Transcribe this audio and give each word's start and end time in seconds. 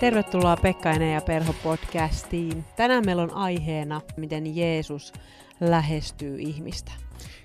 Tervetuloa 0.00 0.56
Pekkainen 0.56 1.12
ja 1.12 1.20
Perho 1.20 1.52
podcastiin. 1.62 2.64
Tänään 2.76 3.06
meillä 3.06 3.22
on 3.22 3.34
aiheena, 3.34 4.00
miten 4.16 4.56
Jeesus 4.56 5.12
lähestyy 5.60 6.38
ihmistä. 6.38 6.92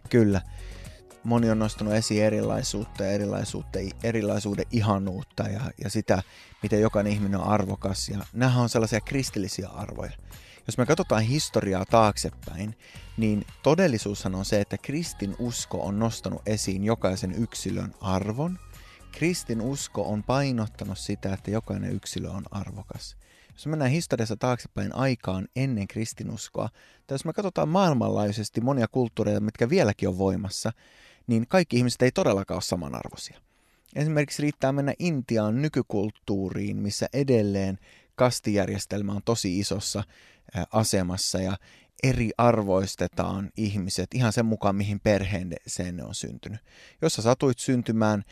Kyllä. 0.09 0.41
Moni 1.23 1.49
on 1.49 1.59
nostanut 1.59 1.93
esiin 1.93 2.23
erilaisuutta 2.23 3.03
ja 3.03 3.11
erilaisuutta, 3.11 3.79
erilaisuuden 4.03 4.65
ihanuutta 4.71 5.43
ja, 5.43 5.61
ja 5.83 5.89
sitä, 5.89 6.23
miten 6.63 6.81
jokainen 6.81 7.13
ihminen 7.13 7.39
on 7.39 7.47
arvokas. 7.47 8.09
Ja 8.09 8.19
nämä 8.33 8.61
on 8.61 8.69
sellaisia 8.69 9.01
kristillisiä 9.01 9.69
arvoja. 9.69 10.11
Jos 10.67 10.77
me 10.77 10.85
katsotaan 10.85 11.21
historiaa 11.21 11.85
taaksepäin, 11.85 12.75
niin 13.17 13.45
todellisuushan 13.63 14.35
on 14.35 14.45
se, 14.45 14.61
että 14.61 14.77
kristin 14.77 15.35
usko 15.39 15.81
on 15.81 15.99
nostanut 15.99 16.41
esiin 16.45 16.83
jokaisen 16.83 17.31
yksilön 17.31 17.93
arvon. 18.01 18.59
Kristin 19.11 19.61
usko 19.61 20.09
on 20.09 20.23
painottanut 20.23 20.97
sitä, 20.97 21.33
että 21.33 21.51
jokainen 21.51 21.91
yksilö 21.91 22.29
on 22.29 22.43
arvokas. 22.51 23.17
Jos 23.53 23.67
mennään 23.67 23.91
historiassa 23.91 24.35
taaksepäin 24.35 24.95
aikaan 24.95 25.47
ennen 25.55 25.87
kristinuskoa, 25.87 26.69
tai 27.07 27.15
jos 27.15 27.25
me 27.25 27.33
katsotaan 27.33 27.69
maailmanlaajuisesti 27.69 28.61
monia 28.61 28.87
kulttuureita, 28.87 29.39
mitkä 29.39 29.69
vieläkin 29.69 30.09
on 30.09 30.17
voimassa, 30.17 30.71
niin 31.27 31.47
kaikki 31.47 31.77
ihmiset 31.77 32.01
ei 32.01 32.11
todellakaan 32.11 32.55
ole 32.55 32.61
samanarvoisia. 32.61 33.41
Esimerkiksi 33.95 34.41
riittää 34.41 34.71
mennä 34.71 34.93
Intiaan 34.99 35.61
nykykulttuuriin, 35.61 36.77
missä 36.77 37.07
edelleen 37.13 37.79
kastijärjestelmä 38.15 39.11
on 39.11 39.21
tosi 39.25 39.59
isossa 39.59 40.03
asemassa 40.71 41.39
ja 41.39 41.57
eri 42.03 42.29
arvoistetaan 42.37 43.49
ihmiset 43.57 44.07
ihan 44.13 44.33
sen 44.33 44.45
mukaan, 44.45 44.75
mihin 44.75 44.99
perheeseen 44.99 45.97
ne 45.97 46.03
on 46.03 46.15
syntynyt. 46.15 46.59
Jos 47.01 47.13
sä 47.13 47.21
satuit 47.21 47.59
syntymään 47.59 48.23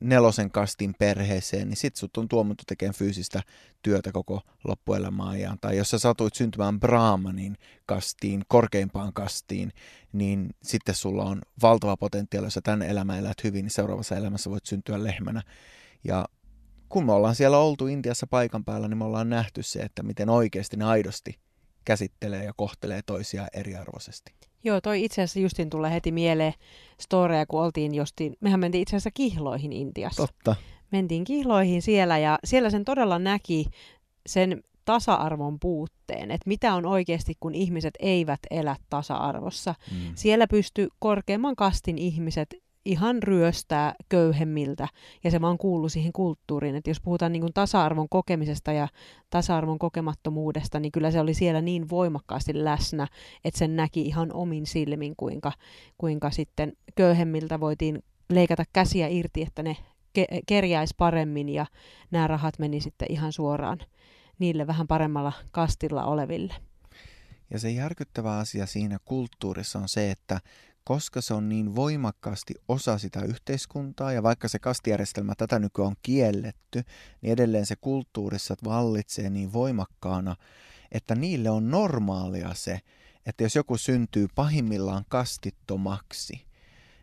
nelosen 0.00 0.50
kastin 0.50 0.94
perheeseen, 0.98 1.68
niin 1.68 1.76
sit 1.76 1.96
sut 1.96 2.16
on 2.16 2.28
tuomittu 2.28 2.64
tekemään 2.66 2.94
fyysistä 2.94 3.42
työtä 3.82 4.12
koko 4.12 4.40
loppuelämän 4.64 5.28
ajan. 5.28 5.58
Tai 5.60 5.76
jos 5.76 5.90
sä 5.90 5.98
satuit 5.98 6.34
syntymään 6.34 6.80
Brahmanin 6.80 7.56
kastiin, 7.86 8.42
korkeimpaan 8.48 9.12
kastiin, 9.12 9.72
niin 10.12 10.50
sitten 10.62 10.94
sulla 10.94 11.24
on 11.24 11.42
valtava 11.62 11.96
potentiaali, 11.96 12.46
jos 12.46 12.54
sä 12.54 12.60
tämän 12.60 12.82
elämän 12.82 13.18
elät 13.18 13.44
hyvin, 13.44 13.64
niin 13.64 13.70
seuraavassa 13.70 14.16
elämässä 14.16 14.50
voit 14.50 14.66
syntyä 14.66 15.04
lehmänä. 15.04 15.42
Ja 16.04 16.28
kun 16.88 17.06
me 17.06 17.12
ollaan 17.12 17.34
siellä 17.34 17.58
oltu 17.58 17.86
Intiassa 17.86 18.26
paikan 18.26 18.64
päällä, 18.64 18.88
niin 18.88 18.98
me 18.98 19.04
ollaan 19.04 19.30
nähty 19.30 19.62
se, 19.62 19.78
että 19.78 20.02
miten 20.02 20.28
oikeasti 20.28 20.76
ne 20.76 20.84
aidosti 20.84 21.38
käsittelee 21.84 22.44
ja 22.44 22.52
kohtelee 22.56 23.00
toisiaan 23.06 23.48
eriarvoisesti. 23.52 24.32
Joo, 24.64 24.80
toi 24.80 25.04
itse 25.04 25.22
asiassa 25.22 25.40
justin 25.40 25.70
tulee 25.70 25.92
heti 25.92 26.12
mieleen 26.12 26.52
storeja, 27.00 27.46
kun 27.46 27.62
oltiin 27.62 27.94
justiin, 27.94 28.36
mehän 28.40 28.60
mentiin 28.60 28.82
itse 28.82 28.96
asiassa 28.96 29.10
kihloihin 29.10 29.72
Intiassa. 29.72 30.26
Totta. 30.26 30.56
Mentiin 30.90 31.24
kihloihin 31.24 31.82
siellä 31.82 32.18
ja 32.18 32.38
siellä 32.44 32.70
sen 32.70 32.84
todella 32.84 33.18
näki 33.18 33.66
sen 34.26 34.62
tasa-arvon 34.84 35.58
puutteen, 35.60 36.30
että 36.30 36.48
mitä 36.48 36.74
on 36.74 36.86
oikeasti, 36.86 37.34
kun 37.40 37.54
ihmiset 37.54 37.94
eivät 38.00 38.40
elä 38.50 38.76
tasa-arvossa. 38.90 39.74
Mm. 39.90 40.12
Siellä 40.14 40.46
pystyy 40.46 40.88
korkeamman 40.98 41.56
kastin 41.56 41.98
ihmiset 41.98 42.54
ihan 42.88 43.22
ryöstää 43.22 43.94
köyhemmiltä. 44.08 44.88
Ja 45.24 45.30
se 45.30 45.40
vaan 45.40 45.58
kuuluu 45.58 45.88
siihen 45.88 46.12
kulttuuriin. 46.12 46.76
Että 46.76 46.90
jos 46.90 47.00
puhutaan 47.00 47.32
niin 47.32 47.52
tasa-arvon 47.54 48.08
kokemisesta 48.08 48.72
ja 48.72 48.88
tasa-arvon 49.30 49.78
kokemattomuudesta, 49.78 50.80
niin 50.80 50.92
kyllä 50.92 51.10
se 51.10 51.20
oli 51.20 51.34
siellä 51.34 51.60
niin 51.60 51.90
voimakkaasti 51.90 52.64
läsnä, 52.64 53.06
että 53.44 53.58
sen 53.58 53.76
näki 53.76 54.02
ihan 54.02 54.32
omin 54.32 54.66
silmin, 54.66 55.16
kuinka, 55.16 55.52
kuinka 55.98 56.30
sitten 56.30 56.72
köyhemmiltä 56.94 57.60
voitiin 57.60 58.02
leikata 58.30 58.64
käsiä 58.72 59.08
irti, 59.08 59.42
että 59.42 59.62
ne 59.62 59.76
ke- 60.18 60.40
kerjäisi 60.46 60.94
paremmin 60.98 61.48
ja 61.48 61.66
nämä 62.10 62.26
rahat 62.26 62.58
meni 62.58 62.80
sitten 62.80 63.12
ihan 63.12 63.32
suoraan 63.32 63.78
niille 64.38 64.66
vähän 64.66 64.86
paremmalla 64.86 65.32
kastilla 65.50 66.04
oleville. 66.04 66.54
Ja 67.50 67.58
se 67.58 67.70
järkyttävä 67.70 68.38
asia 68.38 68.66
siinä 68.66 68.98
kulttuurissa 69.04 69.78
on 69.78 69.88
se, 69.88 70.10
että 70.10 70.40
koska 70.88 71.20
se 71.20 71.34
on 71.34 71.48
niin 71.48 71.76
voimakkaasti 71.76 72.54
osa 72.68 72.98
sitä 72.98 73.20
yhteiskuntaa, 73.20 74.12
ja 74.12 74.22
vaikka 74.22 74.48
se 74.48 74.58
kastijärjestelmä 74.58 75.34
tätä 75.34 75.58
nykyään 75.58 75.86
on 75.86 75.96
kielletty, 76.02 76.82
niin 77.20 77.32
edelleen 77.32 77.66
se 77.66 77.76
kulttuurissa 77.80 78.54
vallitsee 78.64 79.30
niin 79.30 79.52
voimakkaana, 79.52 80.36
että 80.92 81.14
niille 81.14 81.50
on 81.50 81.70
normaalia 81.70 82.54
se, 82.54 82.80
että 83.26 83.42
jos 83.42 83.54
joku 83.56 83.76
syntyy 83.76 84.26
pahimmillaan 84.34 85.04
kastittomaksi, 85.08 86.46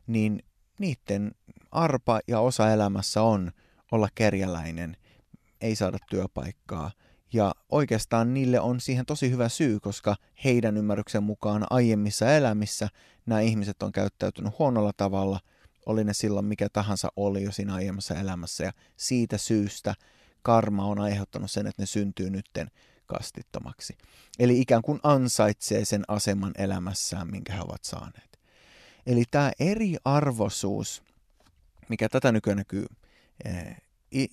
niin 0.07 0.43
niiden 0.79 1.31
arpa 1.71 2.19
ja 2.27 2.39
osa 2.39 2.71
elämässä 2.71 3.21
on 3.21 3.51
olla 3.91 4.07
kerjäläinen, 4.15 4.97
ei 5.61 5.75
saada 5.75 5.97
työpaikkaa– 6.09 6.91
ja 7.35 7.55
oikeastaan 7.69 8.33
niille 8.33 8.59
on 8.59 8.81
siihen 8.81 9.05
tosi 9.05 9.31
hyvä 9.31 9.49
syy, 9.49 9.79
koska 9.79 10.15
heidän 10.43 10.77
ymmärryksen 10.77 11.23
mukaan 11.23 11.65
aiemmissa 11.69 12.35
elämissä 12.35 12.89
nämä 13.25 13.41
ihmiset 13.41 13.83
on 13.83 13.91
käyttäytynyt 13.91 14.59
huonolla 14.59 14.91
tavalla, 14.97 15.39
oli 15.85 16.03
ne 16.03 16.13
silloin 16.13 16.45
mikä 16.45 16.67
tahansa 16.73 17.07
oli 17.15 17.43
jo 17.43 17.51
siinä 17.51 17.73
aiemmassa 17.73 18.15
elämässä. 18.15 18.63
Ja 18.63 18.71
siitä 18.97 19.37
syystä 19.37 19.95
karma 20.41 20.85
on 20.85 20.99
aiheuttanut 20.99 21.51
sen, 21.51 21.67
että 21.67 21.81
ne 21.81 21.85
syntyy 21.85 22.29
nytten 22.29 22.71
kastittomaksi. 23.05 23.97
Eli 24.39 24.59
ikään 24.59 24.81
kuin 24.81 24.99
ansaitsee 25.03 25.85
sen 25.85 26.03
aseman 26.07 26.51
elämässään, 26.57 27.31
minkä 27.31 27.53
he 27.53 27.61
ovat 27.61 27.83
saaneet. 27.83 28.39
Eli 29.05 29.23
tämä 29.31 29.51
eriarvoisuus, 29.59 31.03
mikä 31.89 32.09
tätä 32.09 32.31
nykyään 32.31 32.57
näkyy 32.57 32.85
eh, 33.45 33.77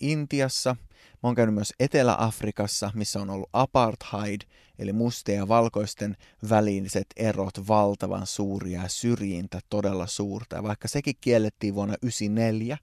Intiassa– 0.01 0.77
Mä 1.23 1.29
oon 1.29 1.35
käynyt 1.35 1.55
myös 1.55 1.73
Etelä-Afrikassa, 1.81 2.91
missä 2.95 3.21
on 3.21 3.31
ollut 3.31 3.51
apartheid, 3.53 4.41
eli 4.79 4.93
mustien 4.93 5.39
ja 5.39 5.49
valkoisten 5.49 6.17
väliset 6.51 7.07
erot 7.17 7.69
valtavan 7.69 8.27
suuria 8.27 8.83
ja 8.83 8.89
syrjintä 8.89 9.61
todella 9.71 10.07
suurta. 10.07 10.57
Ja 10.57 10.63
vaikka 10.63 10.89
sekin 10.89 11.15
kiellettiin 11.21 11.75
vuonna 11.75 11.95
1994, 12.01 12.79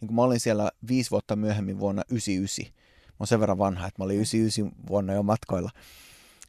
niin 0.00 0.06
kun 0.06 0.16
mä 0.16 0.22
olin 0.22 0.40
siellä 0.40 0.70
viisi 0.88 1.10
vuotta 1.10 1.36
myöhemmin 1.36 1.78
vuonna 1.78 2.02
1999, 2.08 2.84
mä 3.08 3.16
oon 3.20 3.26
sen 3.26 3.40
verran 3.40 3.58
vanha, 3.58 3.86
että 3.86 4.02
mä 4.02 4.04
olin 4.04 4.16
99 4.16 4.86
vuonna 4.88 5.12
jo 5.12 5.22
matkoilla, 5.22 5.70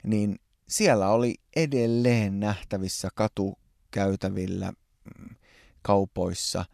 niin 0.03 0.39
siellä 0.67 1.09
oli 1.09 1.35
edelleen 1.55 2.39
nähtävissä 2.39 3.09
katukäytävillä 3.15 4.71
mm, 4.71 5.35
kaupoissa 5.81 6.65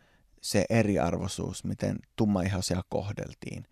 se 0.41 0.66
eriarvoisuus, 0.69 1.63
miten 1.63 2.00
tummaihoisia 2.16 2.81
kohdeltiin 2.90 3.66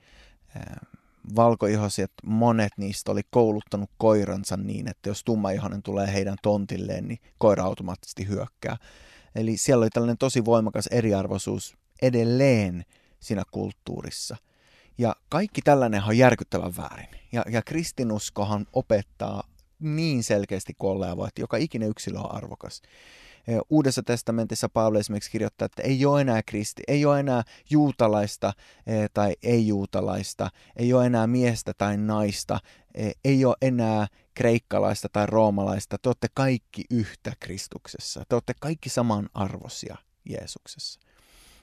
valkoihoiset, 1.35 2.11
monet 2.23 2.73
niistä 2.77 3.11
oli 3.11 3.21
kouluttanut 3.29 3.89
koiransa 3.97 4.57
niin, 4.57 4.87
että 4.87 5.09
jos 5.09 5.23
tummaihoinen 5.23 5.83
tulee 5.83 6.13
heidän 6.13 6.37
tontilleen, 6.41 7.07
niin 7.07 7.19
koira 7.37 7.63
automaattisesti 7.63 8.27
hyökkää. 8.27 8.77
Eli 9.35 9.57
siellä 9.57 9.83
oli 9.83 9.89
tällainen 9.89 10.17
tosi 10.17 10.45
voimakas 10.45 10.87
eriarvoisuus 10.87 11.77
edelleen 12.01 12.85
siinä 13.19 13.43
kulttuurissa. 13.51 14.37
Ja 14.97 15.15
kaikki 15.29 15.61
tällainen 15.61 16.03
on 16.07 16.17
järkyttävän 16.17 16.77
väärin. 16.77 17.07
Ja, 17.31 17.43
ja 17.49 17.61
kristinuskohan 17.61 18.67
opettaa 18.73 19.43
niin 19.79 20.23
selkeästi 20.23 20.73
kuin 20.77 21.03
että 21.27 21.41
joka 21.41 21.57
ikinen 21.57 21.89
yksilö 21.89 22.19
on 22.19 22.35
arvokas. 22.35 22.81
Uudessa 23.69 24.03
testamentissa 24.03 24.69
Paavali 24.69 24.99
esimerkiksi 24.99 25.31
kirjoittaa, 25.31 25.65
että 25.65 25.81
ei 25.81 26.05
ole 26.05 26.21
enää 26.21 26.43
kristi, 26.43 26.83
ei 26.87 27.05
ole 27.05 27.19
enää 27.19 27.43
juutalaista 27.69 28.53
tai 29.13 29.35
ei-juutalaista, 29.43 30.49
ei 30.75 30.93
ole 30.93 31.05
enää 31.05 31.27
miestä 31.27 31.73
tai 31.77 31.97
naista, 31.97 32.59
ei 33.25 33.45
ole 33.45 33.55
enää 33.61 34.07
kreikkalaista 34.33 35.09
tai 35.11 35.25
roomalaista. 35.25 35.97
Te 35.97 36.09
olette 36.09 36.27
kaikki 36.33 36.83
yhtä 36.91 37.33
Kristuksessa. 37.39 38.23
Te 38.29 38.35
olette 38.35 38.53
kaikki 38.59 38.89
samanarvoisia 38.89 39.97
Jeesuksessa. 40.29 40.99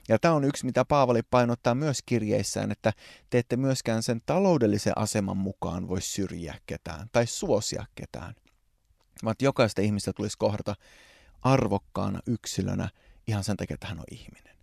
Ja 0.09 0.19
tämä 0.19 0.33
on 0.33 0.43
yksi, 0.43 0.65
mitä 0.65 0.85
Paavali 0.85 1.21
painottaa 1.23 1.75
myös 1.75 1.99
kirjeissään, 2.05 2.71
että 2.71 2.93
te 3.29 3.37
ette 3.37 3.57
myöskään 3.57 4.03
sen 4.03 4.21
taloudellisen 4.25 4.97
aseman 4.97 5.37
mukaan 5.37 5.87
voi 5.87 6.01
syrjiä 6.01 6.55
ketään 6.65 7.07
tai 7.11 7.27
suosia 7.27 7.85
ketään, 7.95 8.35
vaan 9.23 9.35
jokaista 9.41 9.81
ihmistä 9.81 10.13
tulisi 10.13 10.37
kohdata 10.37 10.75
arvokkaana 11.41 12.19
yksilönä 12.27 12.89
ihan 13.27 13.43
sen 13.43 13.57
takia, 13.57 13.73
että 13.73 13.87
hän 13.87 13.99
on 13.99 14.05
ihminen. 14.11 14.57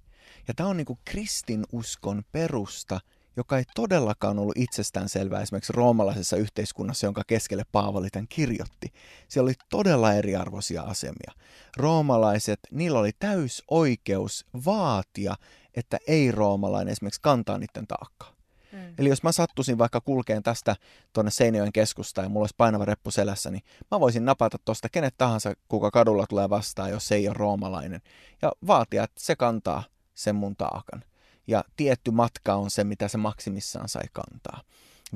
Ja 0.48 0.54
tämä 0.54 0.68
on 0.68 0.76
niin 0.76 0.86
kuin 0.86 0.98
kristinuskon 1.04 2.22
perusta, 2.32 3.00
joka 3.36 3.58
ei 3.58 3.64
todellakaan 3.74 4.38
ollut 4.38 4.56
itsestään 4.56 5.08
selvää 5.08 5.42
esimerkiksi 5.42 5.72
roomalaisessa 5.72 6.36
yhteiskunnassa, 6.36 7.06
jonka 7.06 7.22
keskelle 7.26 7.64
Paavali 7.72 8.10
tämän 8.10 8.28
kirjoitti. 8.28 8.92
Siellä 9.28 9.46
oli 9.46 9.54
todella 9.70 10.12
eriarvoisia 10.12 10.82
asemia. 10.82 11.32
Roomalaiset, 11.76 12.60
niillä 12.70 12.98
oli 12.98 13.12
täys 13.18 13.62
oikeus 13.70 14.46
vaatia, 14.64 15.34
että 15.74 15.98
ei-roomalainen 16.06 16.92
esimerkiksi 16.92 17.20
kantaa 17.20 17.58
niiden 17.58 17.86
taakkaa. 17.86 18.33
Mm. 18.74 18.94
Eli 18.98 19.08
jos 19.08 19.22
mä 19.22 19.32
sattuisin 19.32 19.78
vaikka 19.78 20.00
kulkeen 20.00 20.42
tästä 20.42 20.76
tuonne 21.12 21.30
Seinäjoen 21.30 21.72
keskustaan 21.72 22.24
ja 22.24 22.28
mulla 22.28 22.42
olisi 22.42 22.54
painava 22.56 22.84
reppu 22.84 23.10
selässä, 23.10 23.50
niin 23.50 23.62
mä 23.90 24.00
voisin 24.00 24.24
napata 24.24 24.58
tuosta 24.64 24.88
kenet 24.88 25.14
tahansa, 25.18 25.54
kuka 25.68 25.90
kadulla 25.90 26.26
tulee 26.26 26.50
vastaan, 26.50 26.90
jos 26.90 27.08
se 27.08 27.14
ei 27.14 27.28
ole 27.28 27.36
roomalainen. 27.38 28.00
Ja 28.42 28.52
vaatia, 28.66 29.04
että 29.04 29.20
se 29.20 29.36
kantaa 29.36 29.84
sen 30.14 30.34
mun 30.34 30.56
taakan. 30.56 31.04
Ja 31.46 31.64
tietty 31.76 32.10
matka 32.10 32.54
on 32.54 32.70
se, 32.70 32.84
mitä 32.84 33.08
se 33.08 33.18
maksimissaan 33.18 33.88
sai 33.88 34.04
kantaa. 34.12 34.62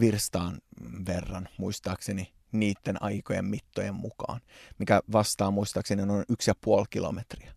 virstaan 0.01 0.59
verran, 1.07 1.49
muistaakseni 1.59 2.33
niiden 2.53 3.03
aikojen 3.03 3.45
mittojen 3.45 3.95
mukaan, 3.95 4.41
mikä 4.79 5.01
vastaa 5.13 5.51
muistaakseni 5.51 6.07
noin 6.07 6.25
yksi 6.29 6.51
ja 6.51 6.55
puoli 6.61 6.87
kilometriä. 6.91 7.55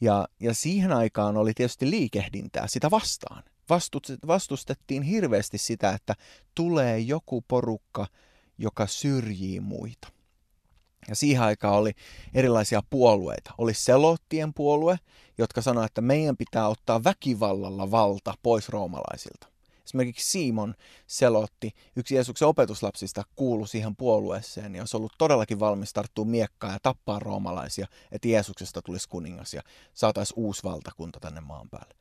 Ja, 0.00 0.28
ja 0.40 0.54
siihen 0.54 0.92
aikaan 0.92 1.36
oli 1.36 1.54
tietysti 1.54 1.90
liikehdintää 1.90 2.66
sitä 2.66 2.90
vastaan. 2.90 3.42
Vastustettiin 4.26 5.02
hirveästi 5.02 5.58
sitä, 5.58 5.90
että 5.90 6.14
tulee 6.54 6.98
joku 6.98 7.44
porukka, 7.48 8.06
joka 8.58 8.86
syrjii 8.86 9.60
muita. 9.60 10.08
Ja 11.08 11.14
siihen 11.16 11.42
aikaan 11.42 11.74
oli 11.74 11.92
erilaisia 12.34 12.82
puolueita. 12.90 13.54
Oli 13.58 13.74
selottien 13.74 14.54
puolue, 14.54 14.98
jotka 15.38 15.62
sanoi, 15.62 15.84
että 15.84 16.00
meidän 16.00 16.36
pitää 16.36 16.68
ottaa 16.68 17.04
väkivallalla 17.04 17.90
valta 17.90 18.34
pois 18.42 18.68
roomalaisilta. 18.68 19.48
Esimerkiksi 19.84 20.30
Simon 20.30 20.74
selotti, 21.06 21.72
yksi 21.96 22.14
Jeesuksen 22.14 22.48
opetuslapsista 22.48 23.22
kuului 23.36 23.68
siihen 23.68 23.96
puolueeseen 23.96 24.74
ja 24.74 24.82
olisi 24.82 24.96
ollut 24.96 25.14
todellakin 25.18 25.60
valmis 25.60 25.92
tarttua 25.92 26.24
miekkaan 26.24 26.72
ja 26.72 26.78
tappaa 26.82 27.18
roomalaisia, 27.18 27.86
että 28.12 28.28
Jeesuksesta 28.28 28.82
tulisi 28.82 29.08
kuningas 29.08 29.54
ja 29.54 29.62
saataisiin 29.94 30.38
uusi 30.38 30.62
valtakunta 30.64 31.20
tänne 31.20 31.40
maan 31.40 31.70
päälle. 31.70 31.94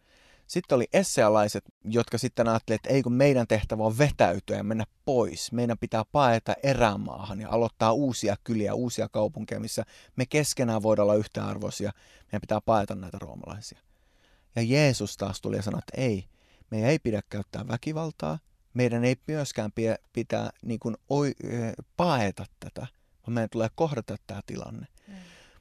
Sitten 0.48 0.76
oli 0.76 0.88
essealaiset, 0.94 1.64
jotka 1.84 2.18
sitten 2.18 2.48
ajattelivat, 2.48 2.80
että 2.80 2.94
ei 2.94 3.04
kun 3.04 3.14
meidän 3.14 3.48
tehtävä 3.48 3.84
on 3.84 3.98
vetäytyä 3.98 4.58
ja 4.58 4.64
mennä 4.64 4.86
pois. 5.06 5.52
Meidän 5.52 5.78
pitää 5.78 6.04
paeta 6.12 6.54
erämaahan 6.64 7.42
ja 7.42 7.50
aloittaa 7.50 7.92
uusia 7.92 8.36
kyliä, 8.44 8.74
uusia 8.74 9.10
kaupunkeja, 9.10 9.60
missä 9.60 9.84
me 10.16 10.26
keskenään 10.26 10.84
voidaan 10.84 11.04
olla 11.04 11.16
yhtäarvoisia. 11.16 11.92
Meidän 12.22 12.42
pitää 12.42 12.62
paeta 12.62 12.96
näitä 12.96 13.18
roomalaisia. 13.20 13.80
Ja 14.56 14.62
Jeesus 14.62 15.18
taas 15.18 15.42
tuli 15.42 15.56
ja 15.56 15.62
sanoi, 15.62 15.80
että 15.80 16.02
ei, 16.02 16.26
meidän 16.72 16.90
ei 16.90 17.00
pidä 17.00 17.22
käyttää 17.30 17.68
väkivaltaa. 17.68 18.40
Meidän 18.74 19.04
ei 19.06 19.16
myöskään 19.28 19.72
pitää 20.14 20.50
niin 20.62 20.80
kuin, 20.80 20.96
oi, 21.10 21.32
paeta 21.98 22.46
tätä, 22.60 22.88
vaan 23.28 23.34
meidän 23.34 23.50
tulee 23.50 23.70
kohdata 23.76 24.16
tämä 24.28 24.42
tilanne. 24.46 24.88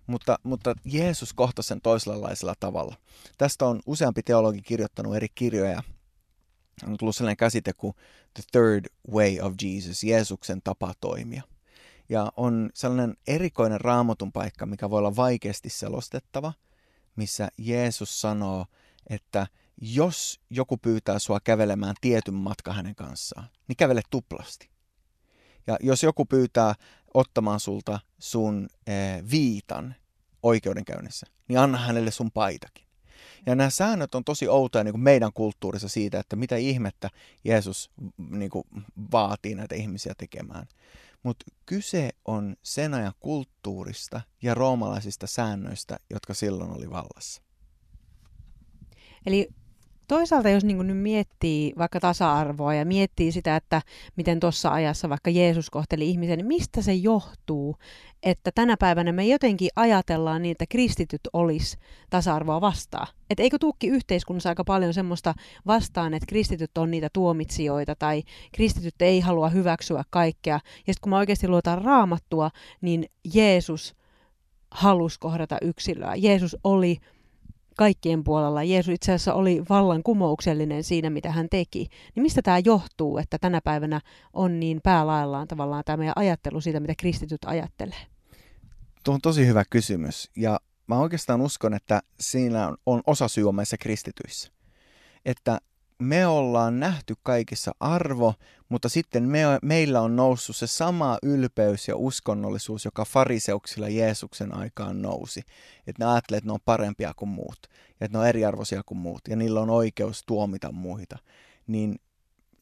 Mutta, 0.07 0.39
mutta 0.43 0.75
Jeesus 0.85 1.33
kohtasi 1.33 1.67
sen 1.67 1.81
toisenlaisella 1.81 2.55
tavalla. 2.61 2.97
Tästä 3.39 3.67
on 3.67 3.81
useampi 3.87 4.23
teologi 4.23 4.63
kirjoittanut 4.63 5.17
eri 5.17 5.29
kirjoja. 5.35 5.83
On 6.87 6.97
tullut 6.97 7.17
sellainen 7.17 7.37
käsite 7.37 7.73
kuin 7.73 7.95
The 8.35 8.43
Third 8.53 8.85
Way 9.11 9.41
of 9.41 9.55
Jesus, 9.63 10.05
Jeesuksen 10.05 10.61
tapa 10.65 10.93
toimia. 11.01 11.43
Ja 12.09 12.33
on 12.37 12.71
sellainen 12.75 13.17
erikoinen 13.27 13.81
raamatun 13.81 14.33
paikka, 14.33 14.67
mikä 14.67 14.91
voi 14.91 14.99
olla 14.99 15.17
vaikeasti 15.17 15.71
selostettava, 15.71 16.53
missä 17.17 17.49
Jeesus 17.59 18.21
sanoo, 18.21 18.67
että 19.11 19.47
jos 19.81 20.41
joku 20.51 20.77
pyytää 20.77 21.19
sua 21.19 21.41
kävelemään 21.45 21.95
tietyn 22.01 22.35
matka 22.35 22.73
hänen 22.73 22.95
kanssaan, 22.95 23.49
niin 23.69 23.77
kävele 23.77 24.03
tuplasti. 24.11 24.71
Ja 25.67 25.77
jos 25.81 26.03
joku 26.03 26.25
pyytää 26.25 26.75
ottamaan 27.15 27.61
sulta 27.61 28.01
sun 28.19 28.69
eh, 28.87 29.23
viitan 29.31 29.95
oikeudenkäynnissä, 30.43 31.27
niin 31.49 31.59
anna 31.59 31.79
hänelle 31.79 32.11
sun 32.11 32.31
paitakin. 32.31 32.85
Ja 33.47 33.55
nämä 33.55 33.71
säännöt 33.71 34.15
on 34.15 34.25
tosi 34.25 34.49
outoja 34.49 34.85
niin 34.85 34.93
kuin 34.93 35.03
meidän 35.03 35.33
kulttuurissa 35.33 35.89
siitä, 35.89 36.21
että 36.21 36.37
mitä 36.37 36.57
ihmettä 36.57 37.11
Jeesus 37.45 37.91
niin 38.31 38.51
kuin, 38.51 38.65
vaatii 39.13 39.55
näitä 39.55 39.75
ihmisiä 39.75 40.15
tekemään. 40.19 40.67
Mutta 41.23 41.45
kyse 41.67 42.11
on 42.25 42.57
sen 42.63 42.95
ajan 42.95 43.13
kulttuurista 43.21 44.21
ja 44.43 44.55
roomalaisista 44.55 45.27
säännöistä, 45.27 45.97
jotka 46.11 46.35
silloin 46.35 46.71
oli 46.71 46.91
vallassa. 46.91 47.43
Eli 49.27 49.49
toisaalta 50.09 50.49
jos 50.49 50.65
niin 50.65 50.87
nyt 50.87 50.99
miettii 50.99 51.73
vaikka 51.79 52.01
tasa-arvoa 52.01 52.75
ja 52.75 52.85
miettii 52.85 53.33
sitä, 53.33 53.57
että 53.57 53.83
miten 54.17 54.41
tuossa 54.41 54.71
ajassa 54.71 55.09
vaikka 55.09 55.31
Jeesus 55.31 55.71
kohteli 55.71 56.09
ihmisiä, 56.09 56.37
niin 56.37 56.47
mistä 56.47 56.83
se 56.83 56.95
johtuu, 56.95 57.77
että 58.23 58.51
tänä 58.55 58.77
päivänä 58.77 59.13
me 59.13 59.27
jotenkin 59.27 59.69
ajatellaan 59.77 60.43
niin, 60.43 60.53
että 60.53 60.67
kristityt 60.69 61.21
olisi 61.33 61.77
tasa-arvoa 62.11 62.61
vastaan. 62.61 63.07
Että 63.31 63.43
eikö 63.43 63.59
tuukki 63.59 63.87
yhteiskunnassa 63.87 64.49
aika 64.49 64.65
paljon 64.65 64.95
semmoista 64.95 65.35
vastaan, 65.67 66.15
että 66.15 66.27
kristityt 66.27 66.79
on 66.79 66.91
niitä 66.91 67.09
tuomitsijoita 67.13 67.95
tai 67.95 68.23
kristityt 68.53 69.03
ei 69.03 69.21
halua 69.21 69.49
hyväksyä 69.49 70.03
kaikkea. 70.11 70.55
Ja 70.55 70.61
sitten 70.77 71.03
kun 71.03 71.11
mä 71.11 71.19
oikeasti 71.19 71.49
luotan 71.49 71.83
raamattua, 71.83 72.51
niin 72.81 73.05
Jeesus 73.35 73.95
halusi 74.71 75.21
kohdata 75.21 75.59
yksilöä. 75.63 76.15
Jeesus 76.15 76.57
oli 76.65 76.99
kaikkien 77.77 78.25
puolella. 78.25 78.63
Jeesus 78.63 78.95
itse 78.95 79.13
asiassa 79.13 79.35
oli 79.35 79.63
vallankumouksellinen 79.69 80.85
siinä, 80.85 81.11
mitä 81.11 81.31
hän 81.31 81.49
teki. 81.51 81.87
Niin 82.15 82.23
mistä 82.23 82.43
tämä 82.43 82.59
johtuu, 82.65 83.19
että 83.19 83.39
tänä 83.39 83.61
päivänä 83.61 84.01
on 84.33 84.61
niin 84.61 84.81
päälaillaan 84.83 85.49
tavallaan 85.49 85.83
tämä 85.87 85.97
meidän 85.97 86.13
ajattelu 86.17 86.61
siitä, 86.61 86.81
mitä 86.81 86.95
kristityt 86.99 87.45
ajattelee? 87.47 88.07
Tuo 89.05 89.15
on 89.15 89.21
tosi 89.21 89.47
hyvä 89.47 89.65
kysymys. 89.71 90.31
Ja 90.37 90.61
mä 90.87 90.99
oikeastaan 90.99 91.41
uskon, 91.41 91.75
että 91.75 92.03
siinä 92.21 92.69
on, 92.69 92.77
on 92.87 93.03
osa 93.07 93.29
syy 93.29 93.53
meissä 93.53 93.77
kristityissä. 93.77 94.51
Että 95.25 95.59
me 95.99 96.27
ollaan 96.27 96.81
nähty 96.81 97.15
kaikissa 97.23 97.73
arvo, 97.81 98.35
mutta 98.69 98.89
sitten 98.89 99.23
me, 99.23 99.43
meillä 99.63 100.01
on 100.01 100.17
noussut 100.17 100.57
se 100.57 100.67
sama 100.67 101.19
ylpeys 101.23 101.89
ja 101.89 101.97
uskonnollisuus, 101.97 102.85
joka 102.85 103.05
fariseuksilla 103.05 103.89
Jeesuksen 103.89 104.55
aikaan 104.55 105.03
nousi. 105.03 105.41
Että 105.87 106.05
ne 106.05 106.11
ajattelee, 106.11 106.39
että 106.39 106.49
ne 106.49 106.53
on 106.53 106.61
parempia 106.65 107.13
kuin 107.17 107.29
muut, 107.29 107.59
ja 108.01 108.05
että 108.05 108.19
ne 108.19 108.23
on 108.23 108.29
eriarvoisia 108.29 108.83
kuin 108.87 108.99
muut, 108.99 109.21
ja 109.29 109.37
niillä 109.37 109.61
on 109.61 109.71
oikeus 109.71 110.23
tuomita 110.27 110.73
muita. 110.73 111.19
Niin 111.67 111.97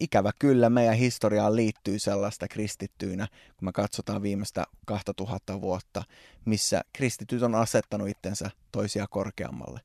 ikävä 0.00 0.30
kyllä 0.38 0.70
meidän 0.70 0.94
historiaan 0.94 1.56
liittyy 1.56 1.98
sellaista 1.98 2.48
kristittyinä, 2.48 3.28
kun 3.56 3.68
me 3.68 3.72
katsotaan 3.72 4.22
viimeistä 4.22 4.64
2000 4.86 5.60
vuotta, 5.60 6.04
missä 6.44 6.80
kristityt 6.92 7.42
on 7.42 7.54
asettanut 7.54 8.08
itsensä 8.08 8.50
toisia 8.72 9.06
korkeammalle 9.10 9.80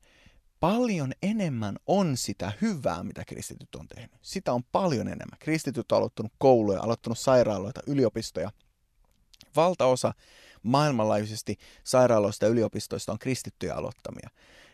paljon 0.60 1.12
enemmän 1.22 1.76
on 1.86 2.16
sitä 2.16 2.52
hyvää, 2.60 3.02
mitä 3.02 3.24
kristityt 3.24 3.74
on 3.74 3.88
tehnyt. 3.88 4.18
Sitä 4.22 4.52
on 4.52 4.62
paljon 4.72 5.06
enemmän. 5.06 5.38
Kristityt 5.38 5.92
on 5.92 5.98
aloittanut 5.98 6.32
kouluja, 6.38 6.80
aloittanut 6.80 7.18
sairaaloita, 7.18 7.80
yliopistoja. 7.86 8.50
Valtaosa 9.56 10.14
maailmanlaajuisesti 10.62 11.58
sairaaloista 11.84 12.44
ja 12.44 12.50
yliopistoista 12.50 13.12
on 13.12 13.18
kristittyjä 13.18 13.74
aloittamia. 13.74 14.30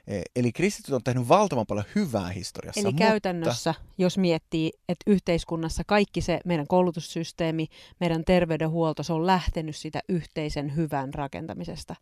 E, 0.06 0.22
eli 0.36 0.52
kristityt 0.52 0.94
on 0.94 1.02
tehnyt 1.02 1.28
valtavan 1.28 1.66
paljon 1.66 1.86
hyvää 1.94 2.28
historiassa. 2.28 2.80
Eli 2.80 2.88
mutta... 2.88 3.04
käytännössä, 3.04 3.74
jos 3.98 4.18
miettii, 4.18 4.72
että 4.88 5.10
yhteiskunnassa 5.10 5.82
kaikki 5.86 6.20
se 6.20 6.40
meidän 6.44 6.66
koulutussysteemi, 6.66 7.66
meidän 8.00 8.24
terveydenhuolto, 8.24 9.02
se 9.02 9.12
on 9.12 9.26
lähtenyt 9.26 9.76
sitä 9.76 10.00
yhteisen 10.08 10.76
hyvän 10.76 11.14
rakentamisesta 11.14 11.94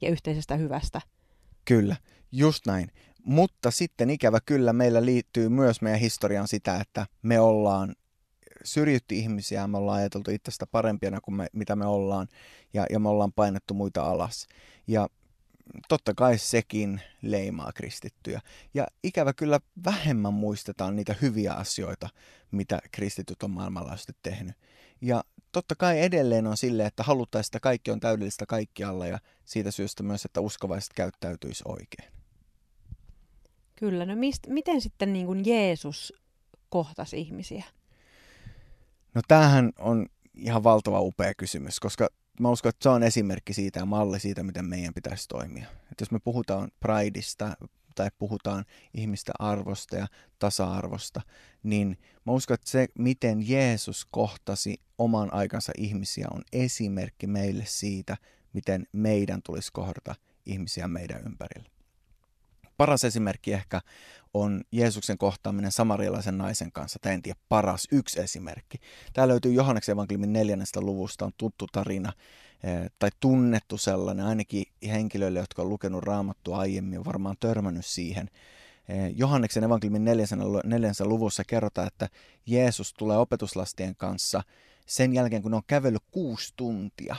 ja 0.00 0.10
yhteisestä 0.10 0.56
hyvästä. 0.56 1.00
Kyllä, 1.64 1.96
just 2.32 2.66
näin. 2.66 2.90
Mutta 3.24 3.70
sitten 3.70 4.10
ikävä 4.10 4.38
kyllä 4.46 4.72
meillä 4.72 5.04
liittyy 5.04 5.48
myös 5.48 5.82
meidän 5.82 6.00
historiaan 6.00 6.48
sitä, 6.48 6.80
että 6.80 7.06
me 7.22 7.40
ollaan 7.40 7.94
syrjitty 8.64 9.14
ihmisiä, 9.14 9.66
me 9.66 9.78
ollaan 9.78 9.98
ajateltu 9.98 10.30
itsestä 10.30 10.66
parempia 10.66 11.20
kuin 11.20 11.34
me, 11.34 11.46
mitä 11.52 11.76
me 11.76 11.86
ollaan, 11.86 12.28
ja, 12.74 12.86
ja 12.90 13.00
me 13.00 13.08
ollaan 13.08 13.32
painettu 13.32 13.74
muita 13.74 14.02
alas. 14.02 14.46
Ja 14.86 15.08
totta 15.88 16.14
kai 16.14 16.38
sekin 16.38 17.00
leimaa 17.22 17.72
kristittyjä. 17.74 18.40
Ja 18.74 18.86
ikävä 19.02 19.32
kyllä 19.32 19.60
vähemmän 19.84 20.34
muistetaan 20.34 20.96
niitä 20.96 21.14
hyviä 21.22 21.52
asioita, 21.52 22.08
mitä 22.50 22.80
kristityt 22.92 23.42
on 23.42 23.50
maailmanlaajuisesti 23.50 24.12
tehnyt. 24.22 24.56
Ja 25.00 25.24
totta 25.52 25.74
kai 25.74 26.00
edelleen 26.00 26.46
on 26.46 26.56
silleen, 26.56 26.86
että 26.86 27.02
haluttaisiin, 27.02 27.48
että 27.48 27.60
kaikki 27.60 27.90
on 27.90 28.00
täydellistä 28.00 28.46
kaikkialla 28.46 29.06
ja 29.06 29.18
siitä 29.44 29.70
syystä 29.70 30.02
myös, 30.02 30.24
että 30.24 30.40
uskovaiset 30.40 30.92
käyttäytyisi 30.94 31.62
oikein. 31.66 32.21
Kyllä, 33.82 34.06
no 34.06 34.16
mist, 34.16 34.46
miten 34.46 34.80
sitten 34.80 35.12
niin 35.12 35.26
kuin 35.26 35.46
Jeesus 35.46 36.12
kohtasi 36.68 37.20
ihmisiä? 37.20 37.64
No 39.14 39.22
tämähän 39.28 39.72
on 39.78 40.06
ihan 40.34 40.64
valtava 40.64 41.00
upea 41.00 41.34
kysymys, 41.34 41.80
koska 41.80 42.08
mä 42.40 42.50
uskon, 42.50 42.70
että 42.70 42.82
se 42.82 42.88
on 42.88 43.02
esimerkki 43.02 43.52
siitä 43.52 43.78
ja 43.78 43.86
malli 43.86 44.20
siitä, 44.20 44.42
miten 44.42 44.64
meidän 44.64 44.94
pitäisi 44.94 45.28
toimia. 45.28 45.66
Että 45.68 46.02
jos 46.02 46.10
me 46.10 46.18
puhutaan 46.18 46.70
prideista 46.80 47.56
tai 47.94 48.08
puhutaan 48.18 48.64
ihmistä 48.94 49.32
arvosta 49.38 49.96
ja 49.96 50.06
tasa-arvosta, 50.38 51.20
niin 51.62 51.98
mä 52.26 52.32
uskon, 52.32 52.54
että 52.54 52.70
se, 52.70 52.86
miten 52.98 53.48
Jeesus 53.48 54.06
kohtasi 54.10 54.80
oman 54.98 55.34
aikansa 55.34 55.72
ihmisiä, 55.78 56.26
on 56.30 56.42
esimerkki 56.52 57.26
meille 57.26 57.64
siitä, 57.66 58.16
miten 58.52 58.86
meidän 58.92 59.40
tulisi 59.42 59.72
kohdata 59.72 60.14
ihmisiä 60.46 60.88
meidän 60.88 61.22
ympärillä 61.26 61.72
paras 62.82 63.04
esimerkki 63.04 63.52
ehkä 63.52 63.80
on 64.34 64.62
Jeesuksen 64.72 65.18
kohtaaminen 65.18 65.72
samarialaisen 65.72 66.38
naisen 66.38 66.72
kanssa, 66.72 66.98
tai 67.02 67.14
en 67.14 67.22
tiedä 67.22 67.38
paras, 67.48 67.88
yksi 67.92 68.20
esimerkki. 68.20 68.78
Tämä 69.12 69.28
löytyy 69.28 69.52
Johanneksen 69.52 69.92
evankeliumin 69.92 70.32
neljännestä 70.32 70.80
luvusta, 70.80 71.24
on 71.24 71.32
tuttu 71.36 71.66
tarina, 71.72 72.12
eh, 72.62 72.90
tai 72.98 73.10
tunnettu 73.20 73.78
sellainen, 73.78 74.26
ainakin 74.26 74.64
henkilöille, 74.86 75.38
jotka 75.38 75.62
on 75.62 75.68
lukenut 75.68 76.02
raamattua 76.02 76.58
aiemmin, 76.58 76.98
on 76.98 77.04
varmaan 77.04 77.36
törmännyt 77.40 77.86
siihen. 77.86 78.30
Eh, 78.88 79.12
Johanneksen 79.16 79.64
evankeliumin 79.64 80.04
neljänsä 80.64 81.04
luvussa 81.04 81.42
kerrotaan, 81.46 81.86
että 81.86 82.08
Jeesus 82.46 82.94
tulee 82.94 83.18
opetuslastien 83.18 83.96
kanssa 83.96 84.42
sen 84.86 85.14
jälkeen, 85.14 85.42
kun 85.42 85.50
ne 85.50 85.56
on 85.56 85.62
kävellyt 85.66 86.04
kuusi 86.10 86.52
tuntia, 86.56 87.16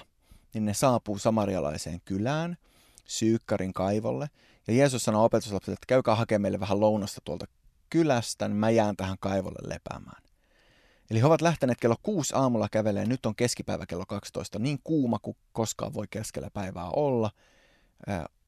niin 0.54 0.66
ne 0.66 0.74
saapuu 0.74 1.18
samarialaiseen 1.18 2.02
kylään, 2.06 2.58
Syykkarin 3.06 3.74
kaivolle. 3.74 4.28
Ja 4.68 4.74
Jeesus 4.74 5.04
sanoo 5.04 5.26
opetuslapsille, 5.26 5.74
että 5.74 5.88
käykää 5.88 6.16
hakemaan 6.16 6.42
meille 6.42 6.60
vähän 6.60 6.80
lounasta 6.80 7.22
tuolta 7.24 7.46
kylästä, 7.90 8.48
niin 8.48 8.58
mä 8.58 8.70
jään 8.70 8.96
tähän 8.96 9.18
kaivolle 9.20 9.70
lepäämään. 9.70 10.24
Eli 11.12 11.20
he 11.20 11.26
ovat 11.26 11.42
lähteneet 11.42 11.80
kello 11.80 11.96
kuusi 12.04 12.34
aamulla 12.36 12.68
kävelemään, 12.72 13.10
nyt 13.10 13.26
on 13.26 13.36
keskipäivä 13.36 13.86
kello 13.86 14.06
12, 14.08 14.60
niin 14.60 14.80
kuuma 14.84 15.20
kuin 15.20 15.38
koskaan 15.52 15.94
voi 15.94 16.06
keskellä 16.10 16.50
päivää 16.54 16.90
olla. 16.90 17.32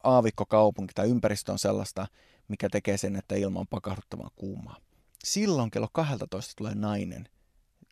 Aavikkokaupunki 0.04 0.94
tai 0.94 1.10
ympäristö 1.10 1.52
on 1.52 1.60
sellaista, 1.60 2.08
mikä 2.48 2.70
tekee 2.72 2.98
sen, 2.98 3.16
että 3.16 3.36
ilma 3.36 3.60
on 3.60 3.68
pakahduttavan 3.68 4.30
kuumaa. 4.36 4.78
Silloin 5.24 5.72
kello 5.72 5.88
12 5.92 6.54
tulee 6.58 6.76
nainen 6.76 7.30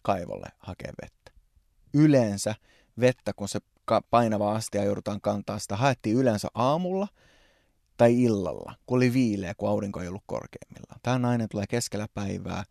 kaivolle 0.03 0.47
hakee 0.59 0.91
vettä. 1.01 1.31
Yleensä 1.93 2.55
vettä, 2.99 3.33
kun 3.33 3.47
se 3.47 3.59
painava 4.09 4.55
astia 4.55 4.83
joudutaan 4.83 5.21
kantaa, 5.21 5.59
sitä 5.59 5.75
haettiin 5.75 6.15
yleensä 6.15 6.47
aamulla 6.53 7.07
tai 7.97 8.21
illalla, 8.21 8.75
kun 8.85 8.97
oli 8.97 9.13
viileä, 9.13 9.53
kun 9.53 9.69
aurinko 9.69 10.01
ei 10.01 10.07
ollut 10.07 10.23
korkeimmillaan. 10.25 10.99
Tämä 11.03 11.19
nainen 11.19 11.49
tulee 11.49 11.65
keskellä 11.69 12.07
päivää. 12.13 12.63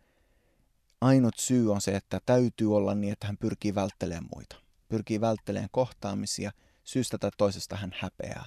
Ainut 1.00 1.34
syy 1.38 1.72
on 1.72 1.80
se, 1.80 1.96
että 1.96 2.20
täytyy 2.26 2.76
olla 2.76 2.94
niin, 2.94 3.12
että 3.12 3.26
hän 3.26 3.36
pyrkii 3.36 3.74
välttelemään 3.74 4.28
muita. 4.34 4.56
Pyrkii 4.88 5.20
välttelemään 5.20 5.68
kohtaamisia. 5.72 6.52
Syystä 6.84 7.18
tai 7.18 7.30
toisesta 7.38 7.76
hän 7.76 7.94
häpeää. 7.98 8.46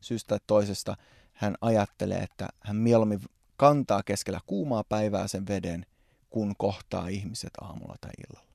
Syystä 0.00 0.28
tai 0.28 0.38
toisesta 0.46 0.96
hän 1.32 1.54
ajattelee, 1.60 2.18
että 2.18 2.48
hän 2.60 2.76
mieluummin 2.76 3.20
kantaa 3.56 4.02
keskellä 4.02 4.40
kuumaa 4.46 4.84
päivää 4.84 5.28
sen 5.28 5.46
veden, 5.46 5.86
kun 6.30 6.54
kohtaa 6.58 7.08
ihmiset 7.08 7.50
aamulla 7.60 7.96
tai 8.00 8.10
illalla. 8.28 8.50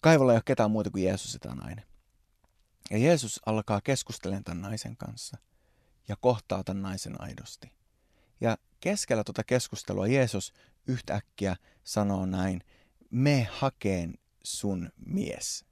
Kaivolla 0.00 0.32
ei 0.32 0.36
ole 0.36 0.42
ketään 0.44 0.70
muuta 0.70 0.90
kuin 0.90 1.04
Jeesus 1.04 1.38
tämä 1.40 1.54
nainen. 1.54 1.84
Ja 2.90 2.98
Jeesus 2.98 3.40
alkaa 3.46 3.80
keskustelemaan 3.80 4.44
tämän 4.44 4.62
naisen 4.62 4.96
kanssa 4.96 5.38
ja 6.08 6.16
kohtaa 6.20 6.64
tämän 6.64 6.82
naisen 6.82 7.20
aidosti. 7.20 7.72
Ja 8.40 8.56
keskellä 8.80 9.24
tuota 9.24 9.44
keskustelua 9.44 10.06
Jeesus 10.06 10.52
yhtäkkiä 10.86 11.56
sanoo 11.84 12.26
näin, 12.26 12.60
me 13.10 13.48
hakeen 13.52 14.14
sun 14.44 14.90
mies 15.06 15.64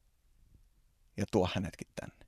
ja 1.16 1.24
tuo 1.30 1.48
hänetkin 1.54 1.88
tänne. 2.00 2.26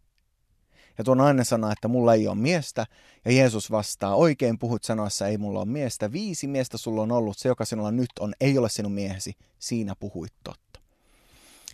Ja 0.99 1.05
tuo 1.05 1.15
nainen 1.15 1.45
sanoo, 1.45 1.71
että 1.71 1.89
mulla 1.89 2.15
ei 2.15 2.29
ole 2.29 2.37
miestä. 2.37 2.87
Ja 3.25 3.33
Jeesus 3.33 3.71
vastaa, 3.71 4.15
oikein 4.15 4.59
puhut 4.59 4.85
sanoessa, 4.85 5.27
ei 5.27 5.39
mulla 5.39 5.59
ole 5.61 5.69
miestä. 5.69 6.13
Viisi 6.13 6.47
miestä 6.47 6.79
sulla 6.79 7.03
on 7.03 7.13
ollut, 7.13 7.39
se 7.39 7.49
joka 7.49 7.65
sinulla 7.65 7.91
nyt 7.91 8.11
on, 8.21 8.35
ei 8.41 8.59
ole 8.59 8.69
sinun 8.69 8.93
miehesi. 8.93 9.33
Siinä 9.59 9.95
puhuit 9.97 10.33
totta. 10.45 10.81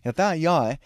Ja 0.05 0.13
tämä 0.13 0.35
jae, 0.35 0.79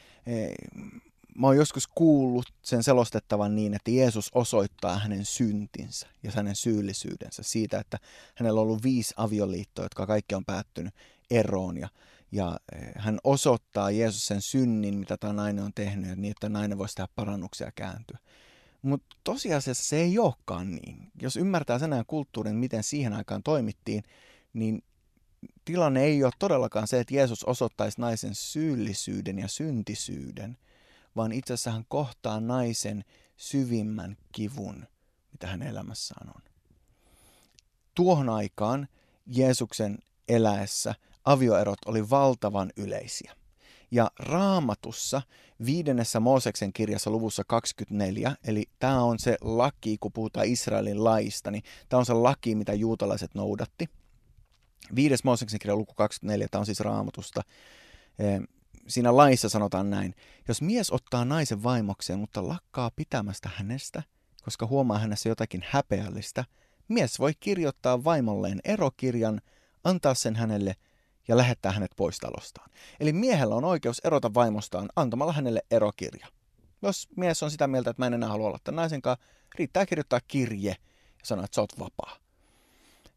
mä 1.40 1.46
oon 1.46 1.56
joskus 1.56 1.86
kuullut 1.86 2.46
sen 2.62 2.82
selostettavan 2.82 3.54
niin, 3.54 3.74
että 3.74 3.90
Jeesus 3.90 4.30
osoittaa 4.34 4.98
hänen 4.98 5.24
syntinsä 5.24 6.06
ja 6.22 6.30
hänen 6.34 6.56
syyllisyydensä 6.56 7.42
siitä, 7.42 7.78
että 7.78 7.98
hänellä 8.34 8.60
on 8.60 8.66
ollut 8.66 8.82
viisi 8.82 9.14
avioliittoa, 9.16 9.84
jotka 9.84 10.06
kaikki 10.06 10.34
on 10.34 10.44
päättynyt 10.44 10.94
eroon 11.30 11.76
ja, 11.76 11.88
ja 12.32 12.58
eh, 12.72 12.92
hän 12.96 13.18
osoittaa 13.24 13.90
Jeesus 13.90 14.26
sen 14.26 14.42
synnin, 14.42 14.98
mitä 14.98 15.16
tämä 15.16 15.32
nainen 15.32 15.64
on 15.64 15.72
tehnyt, 15.74 16.18
niin 16.18 16.30
että 16.30 16.48
nainen 16.48 16.78
voisi 16.78 16.94
tehdä 16.94 17.08
parannuksia 17.14 17.66
ja 17.66 17.72
kääntyä. 17.72 18.18
Mutta 18.82 19.16
tosiasiassa 19.24 19.84
se 19.84 19.96
ei 19.96 20.18
olekaan 20.18 20.70
niin. 20.70 21.10
Jos 21.22 21.36
ymmärtää 21.36 21.78
sen 21.78 21.92
ajan 21.92 22.06
kulttuurin, 22.06 22.56
miten 22.56 22.82
siihen 22.82 23.12
aikaan 23.12 23.42
toimittiin, 23.42 24.02
niin 24.52 24.82
tilanne 25.64 26.02
ei 26.02 26.24
ole 26.24 26.32
todellakaan 26.38 26.88
se, 26.88 27.00
että 27.00 27.14
Jeesus 27.14 27.44
osoittaisi 27.44 28.00
naisen 28.00 28.34
syyllisyyden 28.34 29.38
ja 29.38 29.48
syntisyyden– 29.48 30.56
vaan 31.16 31.32
itse 31.32 31.54
asiassa 31.54 31.70
hän 31.70 31.84
kohtaa 31.88 32.40
naisen 32.40 33.04
syvimmän 33.36 34.16
kivun, 34.32 34.86
mitä 35.32 35.46
hän 35.46 35.62
elämässään 35.62 36.28
on. 36.36 36.42
Tuohon 37.94 38.28
aikaan 38.28 38.88
Jeesuksen 39.26 39.98
eläessä 40.28 40.94
avioerot 41.24 41.78
oli 41.86 42.10
valtavan 42.10 42.72
yleisiä. 42.76 43.36
Ja 43.90 44.10
raamatussa 44.18 45.22
viidennessä 45.66 46.20
Mooseksen 46.20 46.72
kirjassa 46.72 47.10
luvussa 47.10 47.42
24, 47.46 48.36
eli 48.44 48.64
tämä 48.78 49.02
on 49.02 49.18
se 49.18 49.36
laki, 49.40 49.98
kun 49.98 50.12
puhutaan 50.12 50.46
Israelin 50.46 51.04
laista, 51.04 51.50
niin 51.50 51.62
tämä 51.88 51.98
on 51.98 52.06
se 52.06 52.12
laki, 52.12 52.54
mitä 52.54 52.74
juutalaiset 52.74 53.34
noudatti. 53.34 53.88
Viides 54.94 55.24
Mooseksen 55.24 55.60
kirja 55.60 55.76
luku 55.76 55.94
24, 55.94 56.48
tämä 56.50 56.60
on 56.60 56.66
siis 56.66 56.80
raamatusta 56.80 57.42
siinä 58.90 59.16
laissa 59.16 59.48
sanotaan 59.48 59.90
näin, 59.90 60.14
jos 60.48 60.62
mies 60.62 60.90
ottaa 60.90 61.24
naisen 61.24 61.62
vaimokseen, 61.62 62.18
mutta 62.18 62.48
lakkaa 62.48 62.90
pitämästä 62.96 63.50
hänestä, 63.54 64.02
koska 64.42 64.66
huomaa 64.66 64.98
hänessä 64.98 65.28
jotakin 65.28 65.64
häpeällistä, 65.68 66.44
mies 66.88 67.18
voi 67.18 67.32
kirjoittaa 67.40 68.04
vaimolleen 68.04 68.60
erokirjan, 68.64 69.40
antaa 69.84 70.14
sen 70.14 70.36
hänelle 70.36 70.76
ja 71.28 71.36
lähettää 71.36 71.72
hänet 71.72 71.90
pois 71.96 72.18
talostaan. 72.18 72.70
Eli 73.00 73.12
miehellä 73.12 73.54
on 73.54 73.64
oikeus 73.64 74.00
erota 74.04 74.34
vaimostaan 74.34 74.88
antamalla 74.96 75.32
hänelle 75.32 75.62
erokirja. 75.70 76.26
Jos 76.82 77.08
mies 77.16 77.42
on 77.42 77.50
sitä 77.50 77.66
mieltä, 77.66 77.90
että 77.90 78.02
mä 78.02 78.06
en 78.06 78.14
enää 78.14 78.28
halua 78.28 78.46
olla 78.46 78.58
tämän 78.64 78.76
naisen 78.76 79.02
kanssa, 79.02 79.26
riittää 79.54 79.86
kirjoittaa 79.86 80.20
kirje 80.28 80.70
ja 80.70 81.24
sanoa, 81.24 81.44
että 81.44 81.54
sä 81.54 81.60
oot 81.60 81.78
vapaa. 81.78 82.16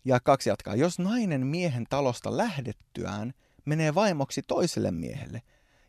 Ja 0.06 0.20
kaksi 0.20 0.50
jatkaa. 0.50 0.75
Jos 0.75 1.00
nainen 1.00 1.48
miehen 1.48 1.86
talosta 1.89 2.38
lähdettyään 2.38 3.34
menee 3.65 3.96
vaimoksi 3.96 4.42
toiselle 4.42 4.92
miehelle, 4.92 5.42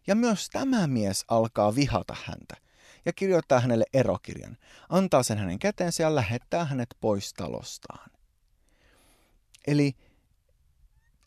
ja 0.07 0.15
myös 0.15 0.49
tämä 0.51 0.87
mies 0.87 1.25
alkaa 1.29 1.75
vihata 1.75 2.17
häntä 2.25 2.57
ja 3.05 3.13
kirjoittaa 3.13 3.61
hänelle 3.61 3.85
erokirjan, 3.93 4.57
antaa 4.89 5.23
sen 5.23 5.39
hänen 5.39 5.59
käteensä 5.59 6.03
ja 6.03 6.15
lähettää 6.15 6.65
hänet 6.65 6.89
pois 7.01 7.35
talostaan. 7.35 8.11
Eli 9.67 9.97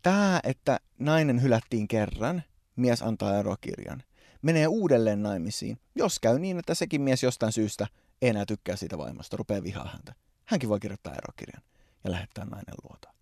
tämä, 0.01 0.39
että 0.43 0.79
nainen 0.99 1.41
hylättiin 1.41 1.87
kerran, 1.87 2.43
mies 2.75 3.01
antaa 3.01 3.39
erokirjan, 3.39 4.03
menee 4.41 4.67
uudelleen 4.67 5.23
naimisiin, 5.23 5.79
jos 5.95 6.19
käy 6.19 6.39
niin, 6.39 6.59
että 6.59 6.75
sekin 6.75 7.01
mies 7.01 7.23
jostain 7.23 7.51
syystä 7.51 7.87
ei 8.21 8.29
enää 8.29 8.45
tykkää 8.45 8.75
siitä 8.75 8.97
vaimosta, 8.97 9.37
rupeaa 9.37 9.63
vihaa 9.63 9.89
häntä. 9.91 10.13
Hänkin 10.45 10.69
voi 10.69 10.79
kirjoittaa 10.79 11.15
erokirjan 11.15 11.63
ja 12.03 12.11
lähettää 12.11 12.45
nainen 12.45 12.75
luotaan. 12.83 13.15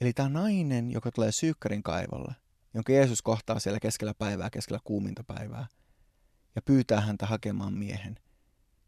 Eli 0.00 0.12
tämä 0.12 0.28
nainen, 0.28 0.90
joka 0.90 1.10
tulee 1.10 1.32
syykkärin 1.32 1.82
kaivolle, 1.82 2.34
jonka 2.74 2.92
Jeesus 2.92 3.22
kohtaa 3.22 3.58
siellä 3.58 3.80
keskellä 3.80 4.14
päivää, 4.14 4.50
keskellä 4.50 4.80
kuuminta 4.84 5.24
päivää, 5.24 5.66
ja 6.54 6.62
pyytää 6.62 7.00
häntä 7.00 7.26
hakemaan 7.26 7.74
miehen. 7.74 8.18